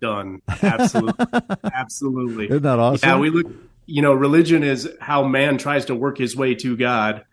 Done. 0.00 0.42
Absolutely. 0.62 1.26
Absolutely. 1.74 2.44
Isn't 2.46 2.62
that 2.62 2.78
awesome? 2.78 3.08
Yeah, 3.08 3.18
we 3.18 3.30
look, 3.30 3.46
you 3.86 4.02
know, 4.02 4.12
religion 4.12 4.62
is 4.62 4.88
how 5.00 5.24
man 5.24 5.58
tries 5.58 5.84
to 5.86 5.94
work 5.94 6.18
his 6.18 6.34
way 6.36 6.54
to 6.56 6.76
God. 6.76 7.24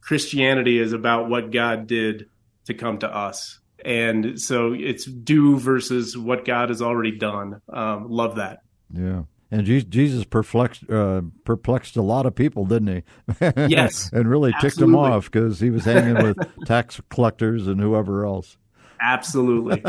Christianity 0.00 0.78
is 0.78 0.92
about 0.92 1.28
what 1.28 1.50
God 1.50 1.86
did 1.86 2.28
to 2.66 2.74
come 2.74 2.98
to 2.98 3.08
us. 3.08 3.58
And 3.84 4.40
so 4.40 4.72
it's 4.72 5.04
do 5.04 5.58
versus 5.58 6.16
what 6.16 6.44
God 6.44 6.70
has 6.70 6.80
already 6.80 7.12
done. 7.12 7.60
Um, 7.68 8.08
love 8.08 8.36
that. 8.36 8.60
Yeah. 8.92 9.22
And 9.50 9.64
Jesus 9.64 10.24
perplexed 10.24 10.90
uh, 10.90 11.22
perplexed 11.44 11.96
a 11.96 12.02
lot 12.02 12.26
of 12.26 12.34
people, 12.34 12.64
didn't 12.64 13.04
he? 13.40 13.44
Yes, 13.68 14.10
and 14.12 14.28
really 14.28 14.52
absolutely. 14.52 14.70
ticked 14.70 14.80
them 14.80 14.96
off 14.96 15.30
because 15.30 15.60
he 15.60 15.70
was 15.70 15.84
hanging 15.84 16.20
with 16.24 16.36
tax 16.66 17.00
collectors 17.08 17.68
and 17.68 17.80
whoever 17.80 18.26
else. 18.26 18.56
Absolutely. 19.00 19.84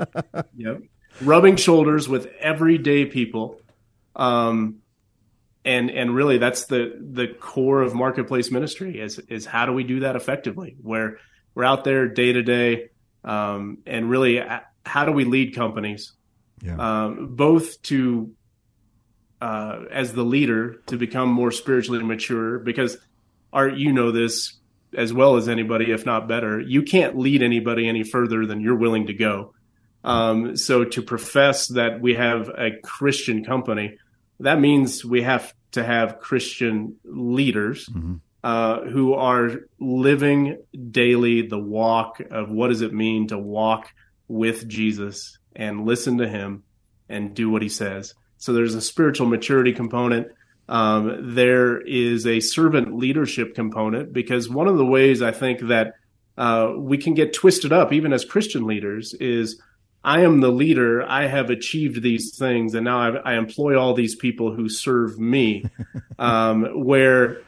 yep. 0.56 0.82
Rubbing 1.22 1.56
shoulders 1.56 2.10
with 2.10 2.26
everyday 2.40 3.06
people, 3.06 3.58
um, 4.16 4.80
and 5.64 5.90
and 5.90 6.14
really 6.14 6.36
that's 6.36 6.66
the 6.66 6.94
the 7.00 7.28
core 7.28 7.80
of 7.80 7.94
marketplace 7.94 8.50
ministry 8.50 9.00
is 9.00 9.18
is 9.30 9.46
how 9.46 9.64
do 9.64 9.72
we 9.72 9.84
do 9.84 10.00
that 10.00 10.16
effectively? 10.16 10.76
Where 10.82 11.18
we're 11.56 11.64
out 11.64 11.84
there 11.84 12.06
day 12.06 12.34
to 12.34 12.42
day, 12.42 12.90
um, 13.24 13.78
and 13.86 14.08
really, 14.08 14.40
uh, 14.40 14.60
how 14.84 15.06
do 15.06 15.10
we 15.10 15.24
lead 15.24 15.56
companies, 15.56 16.12
yeah. 16.62 16.76
um, 16.76 17.34
both 17.34 17.80
to 17.82 18.30
uh, 19.40 19.80
as 19.90 20.12
the 20.12 20.22
leader 20.22 20.76
to 20.86 20.98
become 20.98 21.30
more 21.30 21.50
spiritually 21.50 22.04
mature? 22.04 22.58
Because 22.58 22.98
Art, 23.52 23.74
you 23.74 23.92
know 23.92 24.12
this 24.12 24.58
as 24.94 25.14
well 25.14 25.36
as 25.36 25.48
anybody, 25.48 25.90
if 25.90 26.04
not 26.04 26.28
better. 26.28 26.60
You 26.60 26.82
can't 26.82 27.18
lead 27.18 27.42
anybody 27.42 27.88
any 27.88 28.04
further 28.04 28.44
than 28.44 28.60
you're 28.60 28.76
willing 28.76 29.06
to 29.06 29.14
go. 29.14 29.54
Um, 30.04 30.56
so 30.56 30.84
to 30.84 31.02
profess 31.02 31.68
that 31.68 32.00
we 32.00 32.14
have 32.14 32.50
a 32.50 32.78
Christian 32.82 33.44
company, 33.44 33.96
that 34.40 34.60
means 34.60 35.04
we 35.04 35.22
have 35.22 35.54
to 35.72 35.82
have 35.82 36.20
Christian 36.20 36.96
leaders. 37.04 37.88
Mm-hmm 37.88 38.16
uh, 38.44 38.82
who 38.82 39.14
are 39.14 39.60
living 39.80 40.58
daily 40.90 41.42
the 41.42 41.58
walk 41.58 42.20
of 42.30 42.50
what 42.50 42.68
does 42.68 42.82
it 42.82 42.92
mean 42.92 43.28
to 43.28 43.38
walk 43.38 43.92
with 44.28 44.68
Jesus 44.68 45.38
and 45.54 45.86
listen 45.86 46.18
to 46.18 46.28
him 46.28 46.62
and 47.08 47.34
do 47.34 47.50
what 47.50 47.62
he 47.62 47.68
says. 47.68 48.14
So 48.38 48.52
there's 48.52 48.74
a 48.74 48.80
spiritual 48.80 49.26
maturity 49.26 49.72
component. 49.72 50.28
Um, 50.68 51.34
there 51.34 51.80
is 51.80 52.26
a 52.26 52.40
servant 52.40 52.96
leadership 52.96 53.54
component 53.54 54.12
because 54.12 54.48
one 54.48 54.68
of 54.68 54.78
the 54.78 54.86
ways 54.86 55.22
I 55.22 55.32
think 55.32 55.60
that 55.68 55.94
uh, 56.36 56.72
we 56.76 56.98
can 56.98 57.14
get 57.14 57.32
twisted 57.32 57.72
up, 57.72 57.92
even 57.92 58.12
as 58.12 58.24
Christian 58.24 58.66
leaders, 58.66 59.14
is 59.14 59.60
I 60.04 60.20
am 60.20 60.40
the 60.40 60.50
leader. 60.50 61.02
I 61.02 61.26
have 61.26 61.50
achieved 61.50 62.02
these 62.02 62.36
things, 62.36 62.74
and 62.74 62.84
now 62.84 62.98
I, 62.98 63.32
I 63.32 63.38
employ 63.38 63.78
all 63.78 63.94
these 63.94 64.14
people 64.14 64.54
who 64.54 64.68
serve 64.68 65.18
me. 65.18 65.64
Um, 66.18 66.82
where 66.82 67.42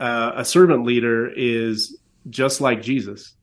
uh, 0.00 0.32
a 0.36 0.44
servant 0.44 0.84
leader 0.84 1.30
is 1.34 1.98
just 2.28 2.60
like 2.60 2.82
Jesus. 2.82 3.34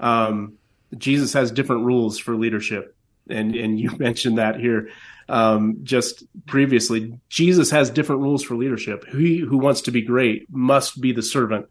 Um, 0.00 0.54
Jesus 0.96 1.32
has 1.32 1.50
different 1.50 1.84
rules 1.84 2.18
for 2.18 2.34
leadership, 2.34 2.96
and 3.28 3.54
and 3.54 3.78
you 3.78 3.90
mentioned 3.98 4.38
that 4.38 4.58
here 4.58 4.90
um, 5.28 5.78
just 5.82 6.24
previously. 6.46 7.18
Jesus 7.28 7.70
has 7.70 7.90
different 7.90 8.22
rules 8.22 8.42
for 8.42 8.56
leadership. 8.56 9.04
He 9.08 9.38
who 9.38 9.58
wants 9.58 9.82
to 9.82 9.90
be 9.90 10.02
great 10.02 10.46
must 10.50 11.00
be 11.00 11.12
the 11.12 11.22
servant 11.22 11.66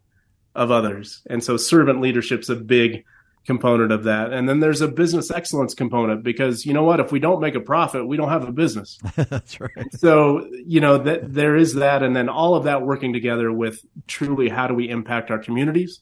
of 0.54 0.70
others, 0.70 1.22
and 1.28 1.42
so 1.42 1.56
servant 1.56 2.00
leadership's 2.00 2.48
a 2.48 2.56
big 2.56 3.04
component 3.46 3.90
of 3.90 4.04
that. 4.04 4.32
And 4.32 4.48
then 4.48 4.60
there's 4.60 4.80
a 4.80 4.88
business 4.88 5.30
excellence 5.30 5.74
component 5.74 6.22
because 6.22 6.64
you 6.64 6.72
know 6.72 6.84
what? 6.84 7.00
If 7.00 7.10
we 7.10 7.18
don't 7.18 7.40
make 7.40 7.54
a 7.54 7.60
profit, 7.60 8.06
we 8.06 8.16
don't 8.16 8.28
have 8.28 8.46
a 8.46 8.52
business. 8.52 8.98
That's 9.16 9.60
right. 9.60 9.92
So, 9.92 10.48
you 10.64 10.80
know, 10.80 10.98
that 10.98 11.34
there 11.34 11.56
is 11.56 11.74
that. 11.74 12.02
And 12.02 12.14
then 12.14 12.28
all 12.28 12.54
of 12.54 12.64
that 12.64 12.82
working 12.82 13.12
together 13.12 13.52
with 13.52 13.84
truly 14.06 14.48
how 14.48 14.66
do 14.66 14.74
we 14.74 14.88
impact 14.88 15.30
our 15.30 15.38
communities 15.38 16.00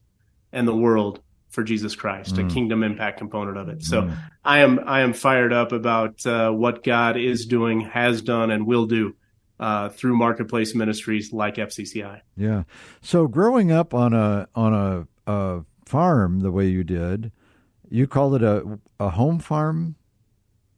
and 0.52 0.68
the 0.68 0.74
world 0.74 1.20
for 1.48 1.64
Jesus 1.64 1.96
Christ, 1.96 2.36
mm. 2.36 2.46
a 2.46 2.52
kingdom 2.52 2.82
impact 2.82 3.18
component 3.18 3.56
of 3.56 3.68
it. 3.68 3.82
So 3.82 4.02
mm. 4.02 4.16
I 4.44 4.60
am, 4.60 4.80
I 4.86 5.00
am 5.00 5.12
fired 5.12 5.52
up 5.52 5.72
about 5.72 6.24
uh, 6.24 6.50
what 6.50 6.84
God 6.84 7.16
is 7.16 7.46
doing, 7.46 7.80
has 7.80 8.22
done, 8.22 8.50
and 8.50 8.66
will 8.66 8.86
do 8.86 9.16
uh, 9.58 9.88
through 9.88 10.16
marketplace 10.16 10.74
ministries 10.74 11.32
like 11.32 11.56
FCCI. 11.56 12.20
Yeah. 12.36 12.64
So 13.02 13.26
growing 13.26 13.72
up 13.72 13.92
on 13.94 14.14
a 14.14 14.48
on 14.54 14.72
a, 14.72 15.30
a 15.30 15.64
farm 15.90 16.40
the 16.40 16.50
way 16.52 16.66
you 16.68 16.84
did, 16.84 17.32
you 17.90 18.06
called 18.06 18.34
it 18.36 18.42
a 18.42 18.78
a 18.98 19.10
home 19.10 19.38
farm. 19.40 19.96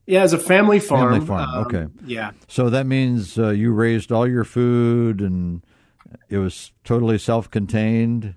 Yeah, 0.07 0.23
as 0.23 0.33
a 0.33 0.39
family 0.39 0.81
farm. 0.81 1.13
Family 1.13 1.27
farm. 1.27 1.49
um, 1.49 1.65
okay. 1.67 1.87
Yeah. 2.05 2.33
So 2.49 2.71
that 2.71 2.87
means 2.87 3.39
uh, 3.39 3.51
you 3.51 3.73
raised 3.73 4.11
all 4.11 4.27
your 4.29 4.45
food 4.45 5.21
and 5.21 5.63
it 6.29 6.39
was 6.39 6.73
totally 6.85 7.19
self-contained. 7.19 8.35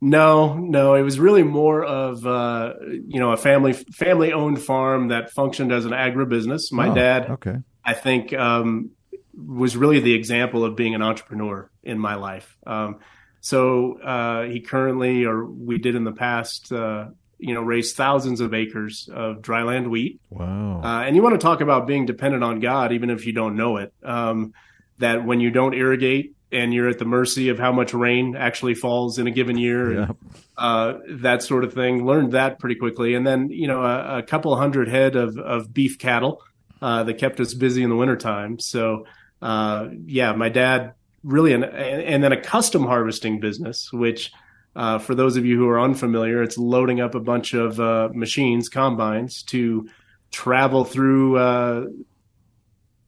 No, 0.00 0.54
no, 0.58 0.94
it 0.94 1.02
was 1.02 1.18
really 1.18 1.42
more 1.42 1.82
of 1.84 2.26
uh, 2.26 2.74
you 3.08 3.18
know 3.20 3.32
a 3.32 3.36
family 3.36 3.72
family 3.72 4.32
owned 4.32 4.60
farm 4.60 5.08
that 5.08 5.30
functioned 5.30 5.72
as 5.72 5.84
an 5.86 5.92
agribusiness. 5.92 6.70
My 6.72 6.88
Oh, 6.90 6.94
dad, 6.94 7.30
Okay. 7.30 7.56
I 7.84 7.94
think, 7.94 8.32
um, 8.34 8.90
was 9.36 9.76
really 9.76 10.00
the 10.00 10.14
example 10.14 10.64
of 10.64 10.74
being 10.76 10.94
an 10.94 11.02
entrepreneur 11.02 11.70
in 11.82 11.98
my 11.98 12.14
life. 12.16 12.56
Um, 12.66 12.98
so 13.44 14.00
uh, 14.00 14.44
he 14.44 14.60
currently, 14.60 15.26
or 15.26 15.44
we 15.44 15.76
did 15.76 15.96
in 15.96 16.04
the 16.04 16.12
past, 16.12 16.72
uh, 16.72 17.08
you 17.36 17.52
know, 17.52 17.60
raised 17.60 17.94
thousands 17.94 18.40
of 18.40 18.54
acres 18.54 19.06
of 19.12 19.42
dryland 19.42 19.90
wheat. 19.90 20.18
Wow. 20.30 20.80
Uh, 20.82 21.02
and 21.02 21.14
you 21.14 21.22
want 21.22 21.38
to 21.38 21.44
talk 21.44 21.60
about 21.60 21.86
being 21.86 22.06
dependent 22.06 22.42
on 22.42 22.60
God, 22.60 22.92
even 22.92 23.10
if 23.10 23.26
you 23.26 23.34
don't 23.34 23.54
know 23.54 23.76
it. 23.76 23.92
Um, 24.02 24.54
that 24.96 25.26
when 25.26 25.40
you 25.40 25.50
don't 25.50 25.74
irrigate 25.74 26.34
and 26.52 26.72
you're 26.72 26.88
at 26.88 26.98
the 26.98 27.04
mercy 27.04 27.50
of 27.50 27.58
how 27.58 27.70
much 27.70 27.92
rain 27.92 28.34
actually 28.34 28.74
falls 28.74 29.18
in 29.18 29.26
a 29.26 29.30
given 29.30 29.58
year, 29.58 29.92
and, 29.92 30.16
uh, 30.56 30.94
that 31.06 31.42
sort 31.42 31.64
of 31.64 31.74
thing. 31.74 32.06
Learned 32.06 32.32
that 32.32 32.58
pretty 32.58 32.76
quickly, 32.76 33.14
and 33.14 33.26
then 33.26 33.50
you 33.50 33.66
know 33.66 33.82
a, 33.82 34.20
a 34.20 34.22
couple 34.22 34.56
hundred 34.56 34.88
head 34.88 35.16
of 35.16 35.36
of 35.36 35.74
beef 35.74 35.98
cattle 35.98 36.42
uh, 36.80 37.04
that 37.04 37.18
kept 37.18 37.40
us 37.40 37.52
busy 37.52 37.82
in 37.82 37.90
the 37.90 37.96
wintertime. 37.96 38.58
So 38.58 39.04
uh, 39.42 39.88
yeah, 40.06 40.32
my 40.32 40.48
dad 40.48 40.94
really, 41.24 41.52
an, 41.52 41.64
and 41.64 42.22
then 42.22 42.32
a 42.32 42.40
custom 42.40 42.84
harvesting 42.84 43.40
business, 43.40 43.92
which. 43.92 44.32
Uh, 44.76 44.98
for 44.98 45.14
those 45.14 45.36
of 45.36 45.46
you 45.46 45.56
who 45.56 45.68
are 45.68 45.80
unfamiliar, 45.80 46.42
it's 46.42 46.58
loading 46.58 47.00
up 47.00 47.14
a 47.14 47.20
bunch 47.20 47.54
of 47.54 47.78
uh, 47.78 48.08
machines, 48.12 48.68
combines, 48.68 49.44
to 49.44 49.88
travel 50.32 50.84
through 50.84 51.38
uh, 51.38 51.86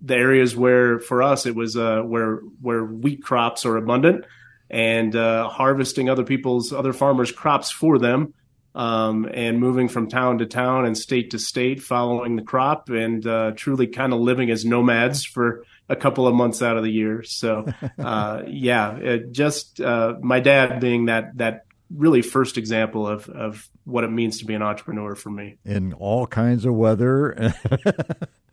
the 0.00 0.14
areas 0.14 0.54
where, 0.54 1.00
for 1.00 1.23
us, 1.23 1.44
it 1.44 1.54
was 1.54 1.76
uh, 1.76 2.02
where 2.02 2.37
where 2.61 2.85
wheat 2.85 3.23
crops 3.23 3.66
are 3.66 3.76
abundant, 3.76 4.25
and 4.70 5.16
uh, 5.16 5.49
harvesting 5.49 6.08
other 6.08 6.25
people's 6.25 6.73
other 6.73 6.92
farmers' 6.92 7.32
crops 7.32 7.70
for 7.70 7.99
them, 7.99 8.32
um, 8.75 9.28
and 9.32 9.58
moving 9.58 9.88
from 9.88 10.08
town 10.08 10.38
to 10.38 10.46
town 10.46 10.87
and 10.87 10.96
state 10.96 11.32
to 11.32 11.38
state, 11.38 11.82
following 11.82 12.37
the 12.37 12.42
crop, 12.42 12.90
and 12.90 13.26
uh, 13.26 13.52
truly 13.56 13.88
kind 13.88 14.12
of 14.12 14.20
living 14.20 14.50
as 14.50 14.64
nomads 14.64 15.25
for 15.25 15.64
a 15.88 15.97
couple 15.97 16.26
of 16.26 16.35
months 16.35 16.62
out 16.62 16.76
of 16.76 16.85
the 16.85 16.90
year. 16.90 17.23
So, 17.23 17.66
uh, 17.99 18.43
yeah, 18.47 18.97
it 18.97 19.33
just 19.33 19.81
uh, 19.81 20.14
my 20.21 20.40
dad 20.40 20.81
being 20.81 21.07
that 21.07 21.37
that 21.38 21.66
really 21.95 22.23
first 22.23 22.59
example 22.59 23.07
of 23.07 23.28
of 23.28 23.69
what 23.85 24.05
it 24.05 24.11
means 24.11 24.38
to 24.38 24.45
be 24.45 24.55
an 24.55 24.62
entrepreneur 24.62 25.14
for 25.14 25.31
me. 25.31 25.59
In 25.64 25.93
all 25.93 26.26
kinds 26.26 26.64
of 26.64 26.75
weather. 26.75 27.55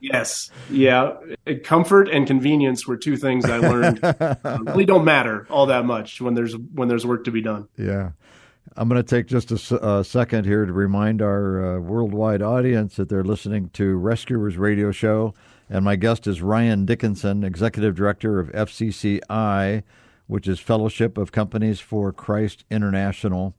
Yes, 0.04 0.52
yeah, 0.70 1.14
comfort 1.64 2.10
and 2.10 2.28
convenience 2.28 2.86
were 2.86 2.98
two 2.98 3.16
things 3.16 3.46
I 3.46 3.60
learned 3.60 4.02
really 4.68 4.84
don't 4.84 5.06
matter 5.06 5.48
all 5.50 5.68
that 5.68 5.86
much 5.86 6.20
when 6.20 6.34
there's 6.34 6.58
when 6.58 6.90
there's 6.90 7.06
work 7.06 7.24
to 7.24 7.32
be 7.32 7.42
done. 7.42 7.70
Yeah. 7.78 8.12
I'm 8.76 8.90
going 8.90 9.02
to 9.02 9.08
take 9.08 9.28
just 9.28 9.52
a 9.52 10.04
second 10.04 10.46
here 10.46 10.66
to 10.66 10.74
remind 10.74 11.22
our 11.22 11.78
uh, 11.78 11.80
worldwide 11.80 12.42
audience 12.42 12.96
that 12.96 13.08
they're 13.08 13.24
listening 13.24 13.70
to 13.74 13.96
Rescuers 13.96 14.58
Radio 14.58 14.92
Show. 14.92 15.34
And 15.74 15.84
my 15.84 15.96
guest 15.96 16.28
is 16.28 16.40
Ryan 16.40 16.86
Dickinson, 16.86 17.44
Executive 17.44 17.96
Director 17.96 18.40
of 18.40 18.52
FCCI, 18.52 19.82
which 20.28 20.48
is 20.48 20.60
Fellowship 20.60 21.18
of 21.18 21.32
Companies 21.32 21.80
for 21.80 22.14
Christ 22.14 22.64
International. 22.70 23.56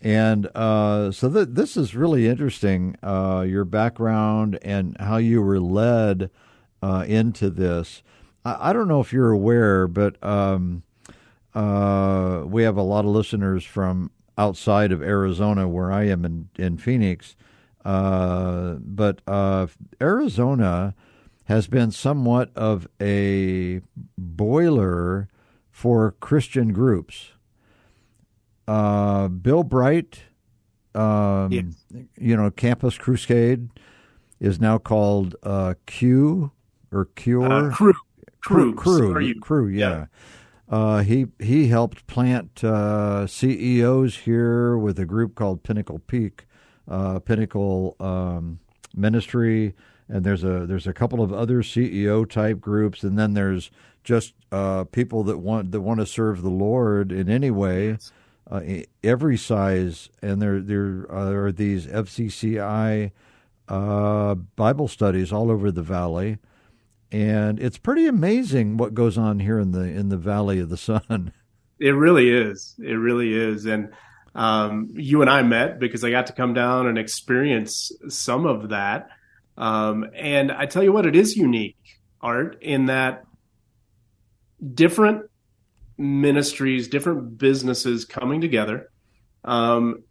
And 0.00 0.46
uh, 0.54 1.12
so 1.12 1.30
th- 1.30 1.48
this 1.50 1.76
is 1.76 1.94
really 1.94 2.28
interesting, 2.28 2.96
uh, 3.02 3.44
your 3.46 3.66
background 3.66 4.58
and 4.62 4.96
how 4.98 5.18
you 5.18 5.42
were 5.42 5.60
led 5.60 6.30
uh, 6.82 7.04
into 7.06 7.50
this. 7.50 8.02
I-, 8.42 8.70
I 8.70 8.72
don't 8.72 8.88
know 8.88 9.00
if 9.00 9.12
you're 9.12 9.30
aware, 9.30 9.86
but 9.86 10.16
um, 10.24 10.82
uh, 11.54 12.42
we 12.46 12.62
have 12.62 12.78
a 12.78 12.82
lot 12.82 13.04
of 13.04 13.10
listeners 13.10 13.66
from 13.66 14.10
outside 14.38 14.92
of 14.92 15.02
Arizona, 15.02 15.68
where 15.68 15.92
I 15.92 16.04
am 16.04 16.24
in, 16.24 16.48
in 16.56 16.78
Phoenix. 16.78 17.36
Uh, 17.84 18.76
but 18.80 19.20
uh, 19.26 19.66
Arizona 20.00 20.94
has 21.50 21.66
been 21.66 21.90
somewhat 21.90 22.48
of 22.56 22.86
a 23.02 23.80
boiler 24.16 25.28
for 25.72 26.12
Christian 26.20 26.72
groups. 26.72 27.32
Uh, 28.68 29.26
Bill 29.26 29.64
Bright, 29.64 30.20
um, 30.94 31.50
Yes. 31.50 31.64
you 32.16 32.36
know, 32.36 32.52
Campus 32.52 32.96
Crusade 32.96 33.68
is 34.38 34.60
now 34.60 34.78
called 34.78 35.34
uh, 35.42 35.74
Q 35.86 36.52
or 36.92 37.06
Cure 37.16 37.52
Uh, 37.52 37.70
Cru, 37.74 37.94
Cru, 38.42 38.74
Cru, 38.76 39.18
you? 39.18 39.40
Cru, 39.40 39.66
yeah. 39.66 40.06
Uh, 40.68 41.02
he 41.02 41.26
he 41.40 41.66
helped 41.66 42.06
plant 42.06 42.62
uh, 42.62 43.26
CEOs 43.26 44.18
here 44.18 44.78
with 44.78 45.00
a 45.00 45.04
group 45.04 45.34
called 45.34 45.64
Pinnacle 45.64 45.98
Peak, 45.98 46.46
uh, 46.86 47.18
Pinnacle 47.18 47.96
um, 47.98 48.60
Ministry, 48.94 49.74
and 50.10 50.24
there's 50.24 50.44
a 50.44 50.66
there's 50.66 50.86
a 50.86 50.92
couple 50.92 51.22
of 51.22 51.32
other 51.32 51.62
CEO 51.62 52.28
type 52.28 52.60
groups, 52.60 53.02
and 53.02 53.18
then 53.18 53.34
there's 53.34 53.70
just 54.04 54.34
uh, 54.50 54.84
people 54.84 55.22
that 55.24 55.38
want 55.38 55.72
that 55.72 55.80
want 55.80 56.00
to 56.00 56.06
serve 56.06 56.42
the 56.42 56.50
Lord 56.50 57.12
in 57.12 57.28
any 57.28 57.50
way, 57.50 57.98
uh, 58.50 58.60
every 59.02 59.36
size, 59.36 60.08
and 60.20 60.42
there 60.42 60.60
there 60.60 61.06
are 61.10 61.52
these 61.52 61.86
FCCI 61.86 63.12
uh, 63.68 64.34
Bible 64.34 64.88
studies 64.88 65.32
all 65.32 65.50
over 65.50 65.70
the 65.70 65.82
valley 65.82 66.38
and 67.12 67.60
it's 67.60 67.78
pretty 67.78 68.06
amazing 68.06 68.76
what 68.76 68.94
goes 68.94 69.18
on 69.18 69.40
here 69.40 69.58
in 69.58 69.72
the 69.72 69.82
in 69.82 70.08
the 70.08 70.16
Valley 70.16 70.60
of 70.60 70.68
the 70.68 70.76
Sun. 70.76 71.32
It 71.82 71.92
really 71.92 72.28
is. 72.28 72.74
It 72.78 72.92
really 72.92 73.32
is. 73.32 73.64
And 73.64 73.94
um, 74.34 74.90
you 74.92 75.22
and 75.22 75.30
I 75.30 75.40
met 75.40 75.80
because 75.80 76.04
I 76.04 76.10
got 76.10 76.26
to 76.26 76.34
come 76.34 76.52
down 76.52 76.86
and 76.86 76.98
experience 76.98 77.90
some 78.06 78.44
of 78.44 78.68
that. 78.68 79.08
Um, 79.56 80.06
and 80.14 80.50
I 80.50 80.66
tell 80.66 80.82
you 80.82 80.92
what, 80.92 81.06
it 81.06 81.16
is 81.16 81.36
unique, 81.36 81.76
Art, 82.20 82.62
in 82.62 82.86
that 82.86 83.24
different 84.74 85.30
ministries, 85.98 86.88
different 86.88 87.38
businesses 87.38 88.04
coming 88.04 88.40
together 88.40 88.90
um, 89.44 90.02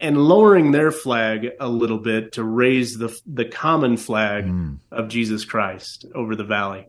and 0.00 0.16
lowering 0.16 0.70
their 0.70 0.92
flag 0.92 1.48
a 1.58 1.68
little 1.68 1.98
bit 1.98 2.32
to 2.32 2.44
raise 2.44 2.98
the 2.98 3.18
the 3.26 3.44
common 3.44 3.96
flag 3.96 4.46
of 4.92 5.08
Jesus 5.08 5.44
Christ 5.44 6.04
over 6.14 6.36
the 6.36 6.44
valley. 6.44 6.86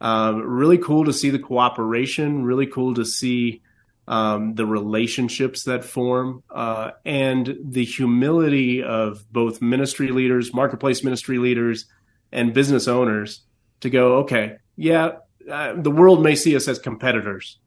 Um, 0.00 0.42
really 0.42 0.78
cool 0.78 1.04
to 1.04 1.12
see 1.12 1.30
the 1.30 1.38
cooperation. 1.38 2.44
Really 2.44 2.66
cool 2.66 2.94
to 2.94 3.04
see 3.04 3.62
um, 4.08 4.54
the 4.54 4.66
relationships 4.66 5.64
that 5.64 5.84
form 5.84 6.42
uh, 6.50 6.90
and 7.04 7.56
the 7.64 7.84
humility 7.84 8.82
of 8.82 9.24
both 9.32 9.62
ministry 9.62 10.08
leaders, 10.08 10.52
marketplace 10.52 11.04
ministry 11.04 11.38
leaders, 11.38 11.86
and 12.32 12.52
business 12.54 12.88
owners 12.88 13.42
to 13.80 13.90
go. 13.90 14.16
Okay, 14.18 14.56
yeah, 14.76 15.12
uh, 15.50 15.74
the 15.76 15.90
world 15.90 16.22
may 16.22 16.34
see 16.34 16.56
us 16.56 16.66
as 16.68 16.78
competitors, 16.78 17.58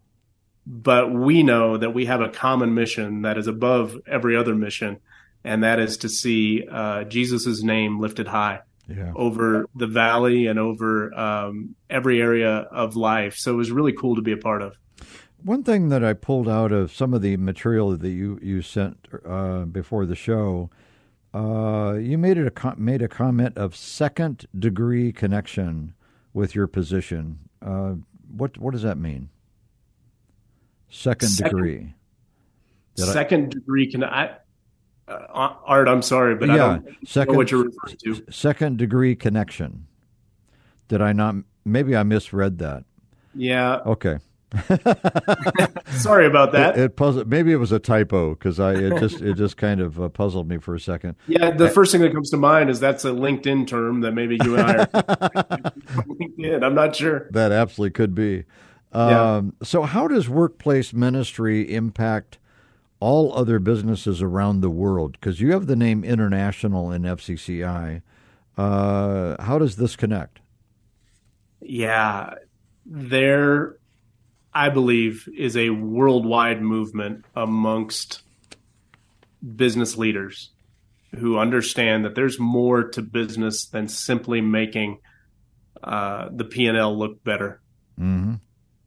but 0.66 1.14
we 1.14 1.44
know 1.44 1.78
that 1.78 1.94
we 1.94 2.06
have 2.06 2.22
a 2.22 2.30
common 2.30 2.74
mission 2.74 3.22
that 3.22 3.38
is 3.38 3.48
above 3.48 3.96
every 4.08 4.36
other 4.36 4.56
mission, 4.56 4.98
and 5.44 5.64
that 5.64 5.80
is 5.80 5.98
to 5.98 6.10
see 6.10 6.66
uh, 6.70 7.04
Jesus' 7.06 7.64
name 7.64 8.00
lifted 8.00 8.28
high 8.28 8.60
Yeah. 8.90 9.12
over 9.16 9.68
the 9.76 9.88
valley 9.88 10.48
and 10.48 10.60
over 10.60 11.14
um, 11.14 11.76
every 11.90 12.22
area 12.22 12.68
of 12.72 12.96
life. 12.96 13.36
So 13.38 13.54
it 13.54 13.58
was 13.58 13.72
really 13.72 13.94
cool 13.94 14.16
to 14.16 14.22
be 14.22 14.32
a 14.32 14.38
part 14.38 14.62
of. 14.62 14.76
One 15.46 15.62
thing 15.62 15.90
that 15.90 16.04
I 16.04 16.14
pulled 16.14 16.50
out 16.50 16.72
of 16.72 16.92
some 16.92 17.14
of 17.14 17.22
the 17.22 17.38
material 17.38 17.96
that 17.96 18.10
you 18.10 18.40
you 18.42 18.64
sent 18.64 19.08
uh, 19.24 19.66
before 19.66 20.08
the 20.08 20.16
show, 20.16 20.72
uh, 21.36 21.98
you 22.02 22.18
made 22.18 22.40
it 22.40 22.48
a 22.48 22.52
com- 22.52 22.84
made 22.84 23.04
a 23.04 23.08
comment 23.08 23.56
of 23.56 23.76
second 23.76 24.48
degree 24.58 25.12
connection 25.12 25.94
with 26.34 26.56
your 26.56 26.66
position. 26.66 27.38
Uh, 27.62 27.94
what 28.36 28.58
what 28.58 28.72
does 28.72 28.82
that 28.82 28.98
mean? 28.98 29.30
Second, 30.90 31.30
Second- 31.30 31.56
degree. 31.58 31.94
Did 32.96 33.10
I- 33.10 33.14
Second 33.14 33.52
degree 33.52 33.86
can 33.92 34.04
I. 34.04 34.38
Uh, 35.08 35.28
Art, 35.66 35.88
I'm 35.88 36.02
sorry, 36.02 36.34
but 36.34 36.50
I 36.50 36.56
yeah, 36.56 36.68
don't 36.80 37.08
second 37.08 37.34
know 37.34 37.38
what 37.38 37.52
you're 37.52 37.66
referring 37.66 37.98
to. 37.98 38.24
second 38.32 38.80
degree 38.80 39.16
connection. 39.16 39.86
Did 40.88 41.04
I 41.04 41.14
not? 41.14 41.36
Maybe 41.64 41.96
I 41.96 42.02
misread 42.02 42.58
that. 42.58 42.86
Yeah, 43.36 43.82
Okay. 43.86 44.18
Sorry 45.90 46.26
about 46.26 46.52
that. 46.54 46.78
It, 46.78 46.84
it 46.84 46.96
puzzled. 46.96 47.28
Maybe 47.28 47.52
it 47.52 47.58
was 47.58 47.72
a 47.72 47.80
typo 47.80 48.36
because 48.36 48.60
I 48.60 48.74
it 48.74 49.00
just 49.00 49.22
it 49.22 49.36
just 49.36 49.58
kind 49.58 49.82
of 49.82 50.00
uh, 50.00 50.10
puzzled 50.10 50.48
me 50.48 50.58
for 50.58 50.76
a 50.76 50.80
second. 50.80 51.16
Yeah, 51.28 51.52
the 51.52 51.70
first 51.70 51.92
thing 51.92 52.02
that 52.02 52.14
comes 52.14 52.30
to 52.32 52.38
mind 52.38 52.70
is 52.70 52.80
that's 52.80 53.06
a 53.06 53.10
LinkedIn 53.10 53.68
term 53.68 54.02
that 54.02 54.12
maybe 54.12 54.38
you 54.44 54.56
and 54.56 54.72
I 54.72 54.74
are 54.84 54.86
LinkedIn. 54.88 56.62
I'm 56.64 56.76
not 56.76 56.96
sure. 56.96 57.28
That 57.32 57.52
absolutely 57.52 57.92
could 57.92 58.16
be. 58.16 58.46
Um, 58.92 59.10
yeah. 59.60 59.66
So, 59.66 59.84
how 59.84 60.08
does 60.08 60.30
workplace 60.30 60.94
ministry 60.94 61.74
impact 61.74 62.38
all 63.00 63.34
other 63.34 63.60
businesses 63.60 64.22
around 64.22 64.62
the 64.62 64.70
world? 64.70 65.14
Because 65.20 65.42
you 65.42 65.52
have 65.52 65.68
the 65.68 65.76
name 65.76 66.04
international 66.04 66.92
in 66.92 67.02
FCCI. 67.02 68.02
Uh, 68.58 69.44
how 69.44 69.60
does 69.60 69.76
this 69.76 69.96
connect? 69.98 70.40
Yeah, 71.60 72.36
there, 72.86 73.76
I 74.56 74.70
believe, 74.70 75.28
is 75.38 75.56
a 75.58 75.70
worldwide 75.70 76.62
movement 76.62 77.26
amongst 77.36 78.24
business 79.56 79.98
leaders 79.98 80.52
who 81.16 81.38
understand 81.38 82.06
that 82.06 82.16
there's 82.16 82.40
more 82.40 82.90
to 82.90 83.02
business 83.02 83.66
than 83.66 83.88
simply 83.88 84.42
making 84.42 85.00
uh, 85.84 86.30
the 86.32 86.46
P 86.46 86.66
and 86.66 86.78
L 86.78 86.98
look 86.98 87.24
better. 87.24 87.62
Mm-hmm 88.00 88.36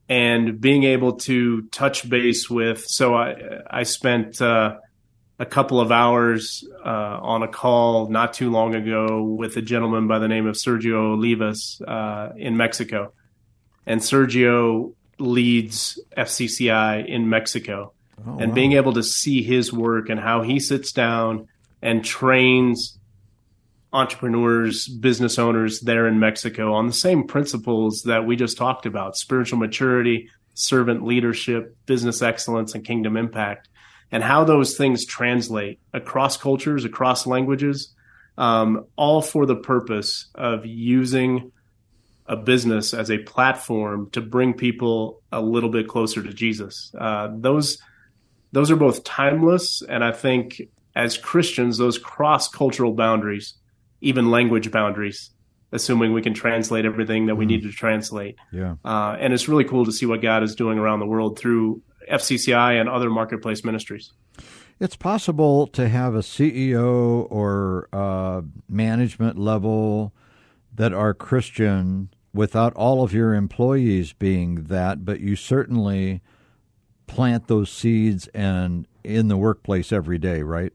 and 0.08 0.60
being 0.60 0.84
able 0.84 1.14
to 1.14 1.62
touch 1.62 2.08
base 2.08 2.48
with. 2.48 2.84
So 2.86 3.14
I 3.14 3.34
I 3.70 3.82
spent 3.82 4.40
uh, 4.40 4.76
a 5.38 5.46
couple 5.46 5.80
of 5.80 5.92
hours 5.92 6.66
uh, 6.84 7.18
on 7.20 7.42
a 7.42 7.48
call 7.48 8.08
not 8.08 8.32
too 8.32 8.50
long 8.50 8.74
ago 8.74 9.22
with 9.22 9.56
a 9.56 9.62
gentleman 9.62 10.08
by 10.08 10.18
the 10.18 10.28
name 10.28 10.46
of 10.46 10.56
Sergio 10.56 11.16
Olivas 11.16 11.80
uh, 11.86 12.32
in 12.36 12.56
Mexico, 12.56 13.12
and 13.86 14.00
Sergio 14.00 14.94
leads 15.18 15.98
FCCI 16.16 17.06
in 17.06 17.28
Mexico, 17.28 17.92
oh, 18.26 18.38
and 18.38 18.50
wow. 18.50 18.54
being 18.54 18.72
able 18.72 18.92
to 18.94 19.02
see 19.02 19.42
his 19.42 19.72
work 19.72 20.08
and 20.08 20.20
how 20.20 20.42
he 20.42 20.60
sits 20.60 20.92
down 20.92 21.48
and 21.82 22.04
trains 22.04 22.98
entrepreneurs, 23.92 24.86
business 24.86 25.38
owners 25.38 25.80
there 25.80 26.06
in 26.06 26.18
Mexico 26.18 26.74
on 26.74 26.86
the 26.86 26.92
same 26.92 27.26
principles 27.26 28.02
that 28.02 28.26
we 28.26 28.36
just 28.36 28.58
talked 28.58 28.86
about 28.86 29.16
spiritual 29.16 29.58
maturity, 29.58 30.28
servant 30.54 31.04
leadership, 31.04 31.76
business 31.86 32.20
excellence, 32.20 32.74
and 32.74 32.84
kingdom 32.84 33.16
impact, 33.16 33.68
and 34.12 34.22
how 34.22 34.44
those 34.44 34.76
things 34.76 35.06
translate 35.06 35.80
across 35.94 36.36
cultures, 36.36 36.84
across 36.84 37.26
languages, 37.26 37.94
um, 38.36 38.84
all 38.96 39.22
for 39.22 39.46
the 39.46 39.56
purpose 39.56 40.28
of 40.34 40.66
using 40.66 41.50
a 42.28 42.36
business 42.36 42.94
as 42.94 43.10
a 43.10 43.18
platform 43.18 44.10
to 44.10 44.20
bring 44.20 44.54
people 44.54 45.22
a 45.32 45.40
little 45.40 45.70
bit 45.70 45.88
closer 45.88 46.22
to 46.22 46.32
Jesus. 46.32 46.92
Uh, 46.98 47.28
those 47.32 47.78
those 48.52 48.70
are 48.70 48.76
both 48.76 49.04
timeless, 49.04 49.82
and 49.82 50.02
I 50.02 50.12
think 50.12 50.62
as 50.94 51.18
Christians, 51.18 51.78
those 51.78 51.98
cross 51.98 52.48
cultural 52.48 52.92
boundaries 52.92 53.54
even 54.00 54.30
language 54.30 54.70
boundaries, 54.70 55.30
assuming 55.72 56.12
we 56.12 56.22
can 56.22 56.34
translate 56.34 56.84
everything 56.84 57.26
that 57.26 57.34
we 57.34 57.44
mm. 57.44 57.48
need 57.48 57.62
to 57.62 57.72
translate. 57.72 58.36
Yeah. 58.52 58.76
Uh, 58.84 59.16
and 59.18 59.32
it's 59.32 59.48
really 59.48 59.64
cool 59.64 59.84
to 59.84 59.92
see 59.92 60.06
what 60.06 60.22
God 60.22 60.42
is 60.42 60.54
doing 60.54 60.78
around 60.78 61.00
the 61.00 61.06
world 61.06 61.38
through 61.38 61.82
FCCI 62.10 62.80
and 62.80 62.88
other 62.88 63.10
marketplace 63.10 63.64
ministries. 63.64 64.12
It's 64.80 64.96
possible 64.96 65.66
to 65.68 65.88
have 65.88 66.14
a 66.14 66.20
CEO 66.20 67.26
or 67.30 67.88
uh, 67.92 68.42
management 68.68 69.36
level 69.36 70.14
that 70.74 70.92
are 70.92 71.12
Christian 71.12 72.10
without 72.38 72.72
all 72.74 73.02
of 73.02 73.12
your 73.12 73.34
employees 73.34 74.12
being 74.12 74.62
that, 74.66 75.04
but 75.04 75.18
you 75.18 75.34
certainly 75.34 76.22
plant 77.08 77.48
those 77.48 77.68
seeds 77.68 78.28
and 78.28 78.86
in 79.02 79.26
the 79.26 79.36
workplace 79.36 79.92
every 79.92 80.18
day, 80.18 80.40
right? 80.42 80.72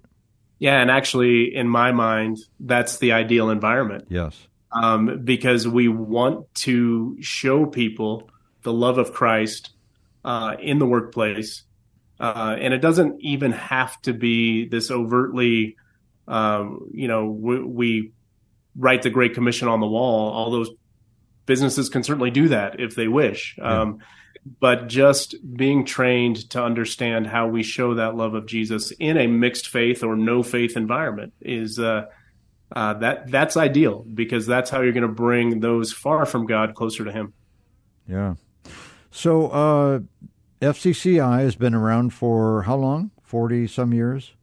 Yeah, 0.59 0.81
and 0.81 0.91
actually, 0.91 1.55
in 1.55 1.69
my 1.69 1.93
mind, 1.93 2.39
that's 2.59 2.97
the 2.97 3.13
ideal 3.13 3.49
environment. 3.49 4.07
Yes. 4.09 4.49
Um, 4.73 5.21
because 5.23 5.65
we 5.65 5.87
want 5.87 6.53
to 6.55 7.15
show 7.21 7.65
people 7.65 8.29
the 8.63 8.73
love 8.73 8.97
of 8.97 9.13
Christ 9.13 9.71
uh, 10.25 10.57
in 10.59 10.79
the 10.79 10.85
workplace. 10.85 11.63
Uh, 12.19 12.57
and 12.59 12.73
it 12.73 12.79
doesn't 12.79 13.21
even 13.21 13.53
have 13.53 14.01
to 14.01 14.11
be 14.11 14.67
this 14.67 14.91
overtly, 14.91 15.77
um, 16.27 16.89
you 16.91 17.07
know, 17.07 17.27
we, 17.27 17.63
we, 17.63 18.11
write 18.75 19.03
the 19.03 19.09
Great 19.11 19.35
Commission 19.35 19.67
on 19.67 19.79
the 19.79 19.87
wall. 19.87 20.31
All 20.31 20.49
those 20.49 20.71
businesses 21.45 21.89
can 21.89 22.03
certainly 22.03 22.31
do 22.31 22.49
that 22.49 22.79
if 22.79 22.95
they 22.95 23.07
wish. 23.07 23.55
Yeah. 23.57 23.81
Um, 23.81 23.99
but 24.59 24.87
just 24.87 25.35
being 25.55 25.85
trained 25.85 26.49
to 26.49 26.61
understand 26.61 27.27
how 27.27 27.47
we 27.47 27.63
show 27.63 27.95
that 27.95 28.15
love 28.15 28.33
of 28.33 28.45
Jesus 28.45 28.91
in 28.91 29.17
a 29.17 29.27
mixed 29.27 29.69
faith 29.69 30.03
or 30.03 30.15
no 30.15 30.43
faith 30.43 30.75
environment 30.75 31.33
is 31.39 31.79
uh, 31.79 32.05
uh, 32.75 32.93
that 32.95 33.31
that's 33.31 33.55
ideal 33.55 34.05
because 34.13 34.45
that's 34.45 34.69
how 34.69 34.81
you're 34.81 34.91
going 34.91 35.03
to 35.03 35.07
bring 35.07 35.59
those 35.59 35.93
far 35.93 36.25
from 36.25 36.45
God 36.45 36.75
closer 36.75 37.05
to 37.05 37.11
Him. 37.11 37.33
Yeah. 38.07 38.35
So 39.11 39.47
uh, 39.47 39.99
FCCI 40.61 41.39
has 41.41 41.55
been 41.55 41.73
around 41.73 42.13
for 42.13 42.63
how 42.63 42.75
long? 42.75 43.11
Forty 43.21 43.67
some 43.67 43.93
years. 43.93 44.33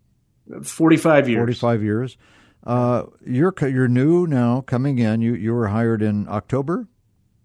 Forty-five 0.62 1.28
years. 1.28 1.40
Forty-five 1.40 1.82
years. 1.82 2.16
Uh, 2.64 3.04
you're 3.24 3.54
you're 3.60 3.88
new 3.88 4.26
now, 4.26 4.60
coming 4.60 4.98
in. 4.98 5.20
You 5.20 5.34
you 5.34 5.54
were 5.54 5.68
hired 5.68 6.02
in 6.02 6.28
October. 6.28 6.88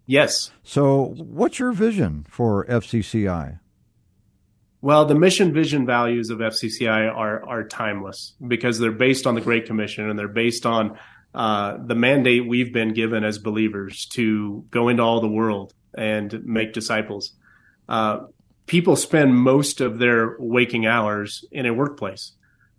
Yes. 0.06 0.52
So, 0.64 1.16
what's 1.18 1.58
your 1.58 1.72
vision 1.72 2.26
for 2.30 2.66
FCCI? 2.66 3.60
Well, 4.82 5.06
the 5.06 5.16
mission, 5.16 5.52
vision, 5.52 5.86
values 5.86 6.30
of 6.30 6.40
FCCI 6.40 7.12
are 7.12 7.44
are 7.48 7.64
timeless 7.64 8.34
because 8.46 8.78
they're 8.78 8.92
based 8.92 9.26
on 9.26 9.36
the 9.36 9.42
Great 9.42 9.66
Commission 9.66 10.10
and 10.10 10.20
they're 10.20 10.28
based 10.28 10.66
on 10.66 10.98
uh, 11.34 11.78
the 11.84 11.96
mandate 11.96 12.48
we've 12.48 12.72
been 12.72 12.94
given 12.94 13.24
as 13.24 13.38
believers 13.38 14.06
to 14.08 14.64
go 14.70 14.88
into 14.90 15.04
all 15.04 15.22
the 15.22 15.28
world 15.28 15.74
and 15.98 16.46
make 16.46 16.72
disciples. 16.72 17.34
Uh, 17.90 18.26
people 18.68 18.96
spend 18.96 19.36
most 19.36 19.82
of 19.82 20.00
their 20.00 20.36
waking 20.40 20.86
hours 20.86 21.44
in 21.52 21.66
a 21.66 21.74
workplace, 21.74 22.34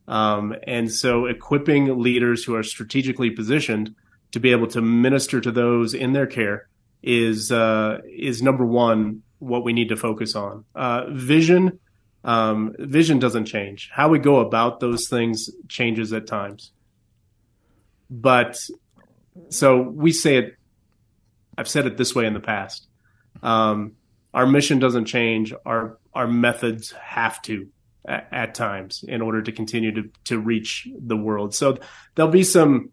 um, 0.08 0.54
and 0.66 0.92
so 0.92 1.26
equipping 1.26 1.98
leaders 1.98 2.44
who 2.44 2.54
are 2.54 2.62
strategically 2.62 3.30
positioned 3.30 3.94
to 4.32 4.40
be 4.40 4.52
able 4.52 4.66
to 4.68 4.80
minister 4.80 5.40
to 5.40 5.50
those 5.50 5.94
in 5.94 6.12
their 6.12 6.26
care 6.26 6.68
is 7.02 7.52
uh, 7.52 8.00
is 8.06 8.42
number 8.42 8.64
one 8.64 9.22
what 9.38 9.64
we 9.64 9.72
need 9.72 9.88
to 9.88 9.96
focus 9.96 10.34
on. 10.34 10.64
Uh, 10.74 11.06
vision, 11.10 11.78
um, 12.24 12.74
vision 12.78 13.18
doesn't 13.18 13.46
change. 13.46 13.90
How 13.92 14.08
we 14.08 14.18
go 14.18 14.40
about 14.40 14.80
those 14.80 15.08
things 15.08 15.50
changes 15.68 16.12
at 16.12 16.26
times. 16.26 16.72
But 18.08 18.58
so 19.48 19.80
we 19.80 20.12
say 20.12 20.38
it. 20.38 20.56
I've 21.58 21.68
said 21.68 21.86
it 21.86 21.96
this 21.96 22.14
way 22.14 22.26
in 22.26 22.34
the 22.34 22.40
past. 22.40 22.86
Um, 23.42 23.92
our 24.34 24.46
mission 24.46 24.78
doesn't 24.78 25.06
change. 25.06 25.52
Our 25.64 25.98
our 26.14 26.26
methods 26.26 26.92
have 26.92 27.40
to 27.42 27.68
at, 28.06 28.28
at, 28.32 28.54
times 28.54 29.04
in 29.06 29.20
order 29.20 29.42
to 29.42 29.52
continue 29.52 29.92
to 29.92 30.10
to 30.24 30.38
reach 30.38 30.88
the 30.98 31.16
world. 31.16 31.54
So 31.54 31.78
there'll 32.14 32.30
be 32.30 32.44
some 32.44 32.90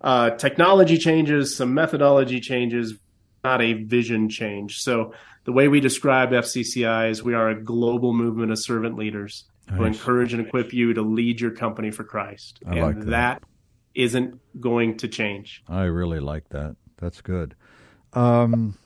uh, 0.00 0.30
technology 0.30 0.98
changes, 0.98 1.56
some 1.56 1.74
methodology 1.74 2.40
changes, 2.40 2.94
not 3.44 3.62
a 3.62 3.74
vision 3.74 4.28
change. 4.28 4.80
So 4.80 5.14
the 5.44 5.52
way 5.52 5.68
we 5.68 5.80
describe 5.80 6.30
FCCI 6.30 7.10
is 7.10 7.22
we 7.22 7.34
are 7.34 7.48
a 7.48 7.62
global 7.62 8.12
movement 8.12 8.52
of 8.52 8.58
servant 8.58 8.96
leaders 8.96 9.44
nice. 9.68 9.78
who 9.78 9.84
encourage 9.84 10.32
and 10.32 10.46
equip 10.46 10.72
you 10.72 10.94
to 10.94 11.02
lead 11.02 11.40
your 11.40 11.50
company 11.52 11.90
for 11.90 12.04
Christ. 12.04 12.60
I 12.66 12.72
and 12.72 12.80
like 12.80 12.98
that. 13.00 13.06
that 13.06 13.42
isn't 13.94 14.40
going 14.60 14.98
to 14.98 15.08
change. 15.08 15.62
I 15.68 15.84
really 15.84 16.20
like 16.20 16.48
that. 16.50 16.76
That's 16.98 17.20
good. 17.20 17.54
Um, 18.12 18.76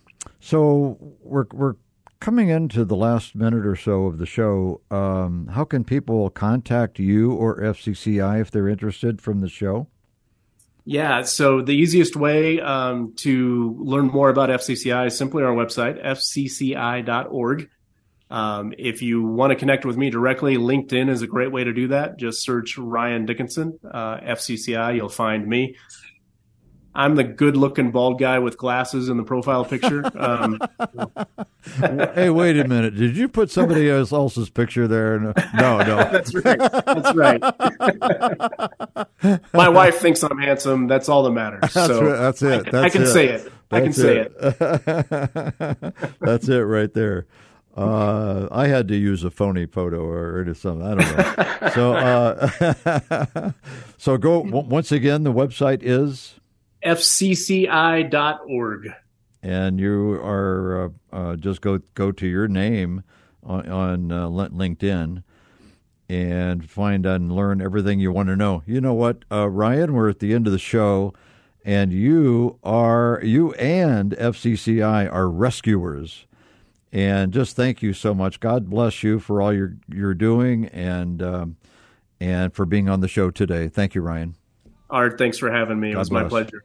so 0.41 0.99
we're 1.21 1.47
we're 1.53 1.75
coming 2.21 2.49
into 2.49 2.85
the 2.85 2.97
last 2.97 3.35
minute 3.35 3.67
or 3.67 3.77
so 3.77 4.07
of 4.07 4.19
the 4.19 4.27
show. 4.27 4.81
Um, 4.91 5.49
how 5.49 5.65
can 5.65 5.85
people 5.85 6.31
contact 6.31 6.99
you 6.99 7.33
or 7.33 7.61
FCCI 7.61 8.41
if 8.41 8.51
they're 8.51 8.69
interested 8.69 9.21
from 9.21 9.41
the 9.41 9.49
show? 9.49 9.89
Yeah, 10.87 11.23
so 11.23 11.63
the 11.63 11.73
easiest 11.73 12.15
way 12.15 12.61
um, 12.61 13.15
to 13.17 13.75
learn 13.79 14.07
more 14.07 14.29
about 14.29 14.51
FCCI 14.51 15.07
is 15.07 15.17
simply 15.17 15.43
our 15.43 15.55
website, 15.55 16.05
fcci.org. 16.05 17.71
Um, 18.31 18.75
if 18.79 19.01
you 19.01 19.23
want 19.23 19.51
to 19.53 19.57
connect 19.57 19.87
with 19.87 19.97
me 19.97 20.11
directly, 20.11 20.57
LinkedIn 20.57 21.09
is 21.09 21.23
a 21.23 21.27
great 21.27 21.53
way 21.53 21.65
to 21.65 21.73
do 21.73 21.89
that. 21.89 22.19
Just 22.19 22.43
search 22.43 22.77
Ryan 22.77 23.25
Dickinson, 23.25 23.79
uh, 23.91 24.19
FCCI, 24.21 24.97
you'll 24.97 25.09
find 25.09 25.47
me. 25.47 25.77
I'm 26.97 27.17
the 27.17 27.25
good 27.25 27.57
looking 27.57 27.91
bald 27.91 28.21
guy 28.21 28.39
with 28.39 28.57
glasses 28.57 29.09
in 29.09 29.17
the 29.17 29.25
profile 29.25 29.65
picture. 29.65 30.05
Um, 30.17 30.61
hey, 32.15 32.31
wait 32.31 32.57
a 32.57 32.69
minute. 32.69 32.95
Did 32.95 33.17
you 33.17 33.29
put 33.29 33.51
somebody 33.51 33.91
else's 33.91 34.49
picture 34.49 34.87
there? 34.87 35.19
No, 35.19 35.33
no. 35.79 35.97
That's 36.13 36.33
right. 36.35 36.59
That's 36.59 37.15
right. 37.15 37.43
My 39.53 39.69
wife 39.69 39.99
thinks 39.99 40.23
I'm 40.23 40.39
handsome. 40.39 40.87
That's 40.87 41.09
all 41.09 41.25
that 41.25 41.33
matters. 41.33 41.61
That's, 41.63 41.75
so 41.75 42.05
right. 42.05 42.17
That's 42.17 42.43
it. 42.43 42.71
That's 42.71 42.85
I 42.85 42.89
can 42.91 43.03
it. 43.03 43.07
say 43.07 43.27
it. 43.29 43.53
That's 43.71 43.81
I 43.81 43.81
can 43.81 43.93
say 43.93 44.19
it. 44.19 44.33
it. 44.41 45.95
That's 46.21 46.49
it 46.49 46.61
right 46.61 46.95
there. 46.95 47.27
Uh, 47.77 48.47
I 48.53 48.69
had 48.69 48.87
to 48.87 48.95
use 48.97 49.25
a 49.25 49.31
phony 49.31 49.67
photo 49.67 50.05
or 50.05 50.55
something. 50.55 50.87
I 50.87 50.95
don't 50.95 51.17
know. 51.17 51.71
so, 51.75 51.93
uh, 51.95 53.51
so 53.99 54.17
go 54.17 54.39
once 54.39 54.93
again. 54.93 55.25
The 55.25 55.33
website 55.33 55.81
is 55.83 56.39
fcci.org, 56.85 58.83
and 59.43 59.81
you 59.81 60.13
are 60.23 60.85
uh, 60.85 61.17
uh, 61.17 61.37
just 61.37 61.61
go 61.61 61.79
go 61.95 62.13
to 62.13 62.27
your 62.27 62.49
name 62.49 63.03
on, 63.43 63.69
on 63.69 64.13
uh, 64.13 64.29
LinkedIn 64.29 65.23
and 66.09 66.69
find 66.69 67.07
and 67.07 67.33
learn 67.33 67.63
everything 67.63 68.01
you 68.01 68.13
want 68.13 68.29
to 68.29 68.37
know. 68.37 68.63
You 68.67 68.81
know 68.81 68.95
what, 68.95 69.25
uh, 69.33 69.49
Ryan? 69.49 69.95
We're 69.95 70.11
at 70.11 70.19
the 70.19 70.35
end 70.35 70.47
of 70.47 70.53
the 70.53 70.59
show, 70.59 71.15
and 71.65 71.93
you 71.93 72.59
are 72.63 73.21
you 73.23 73.53
and 73.55 74.13
FCCI 74.13 75.13
are 75.13 75.29
rescuers. 75.29 76.27
And 76.93 77.33
just 77.33 77.57
thank 77.57 77.83
you 77.83 77.93
so 77.93 78.15
much. 78.15 78.39
God 78.39 78.71
bless 78.71 79.03
you 79.03 79.19
for 79.19 79.43
all 79.43 79.53
you're 79.53 79.77
you're 79.89 80.15
doing 80.15 80.67
and 80.67 81.21
um, 81.23 81.57
and 82.21 82.55
for 82.55 82.65
being 82.67 82.89
on 82.89 83.01
the 83.01 83.09
show 83.09 83.31
today. 83.31 83.69
Thank 83.69 83.95
you, 83.95 84.01
Ryan. 84.01 84.37
Art, 84.91 85.19
thanks 85.19 85.39
for 85.39 85.51
having 85.51 85.81
me. 85.81 85.91
God 85.91 85.97
it 85.97 85.99
was 85.99 86.11
bless. 86.11 86.23
my 86.25 86.29
pleasure. 86.29 86.65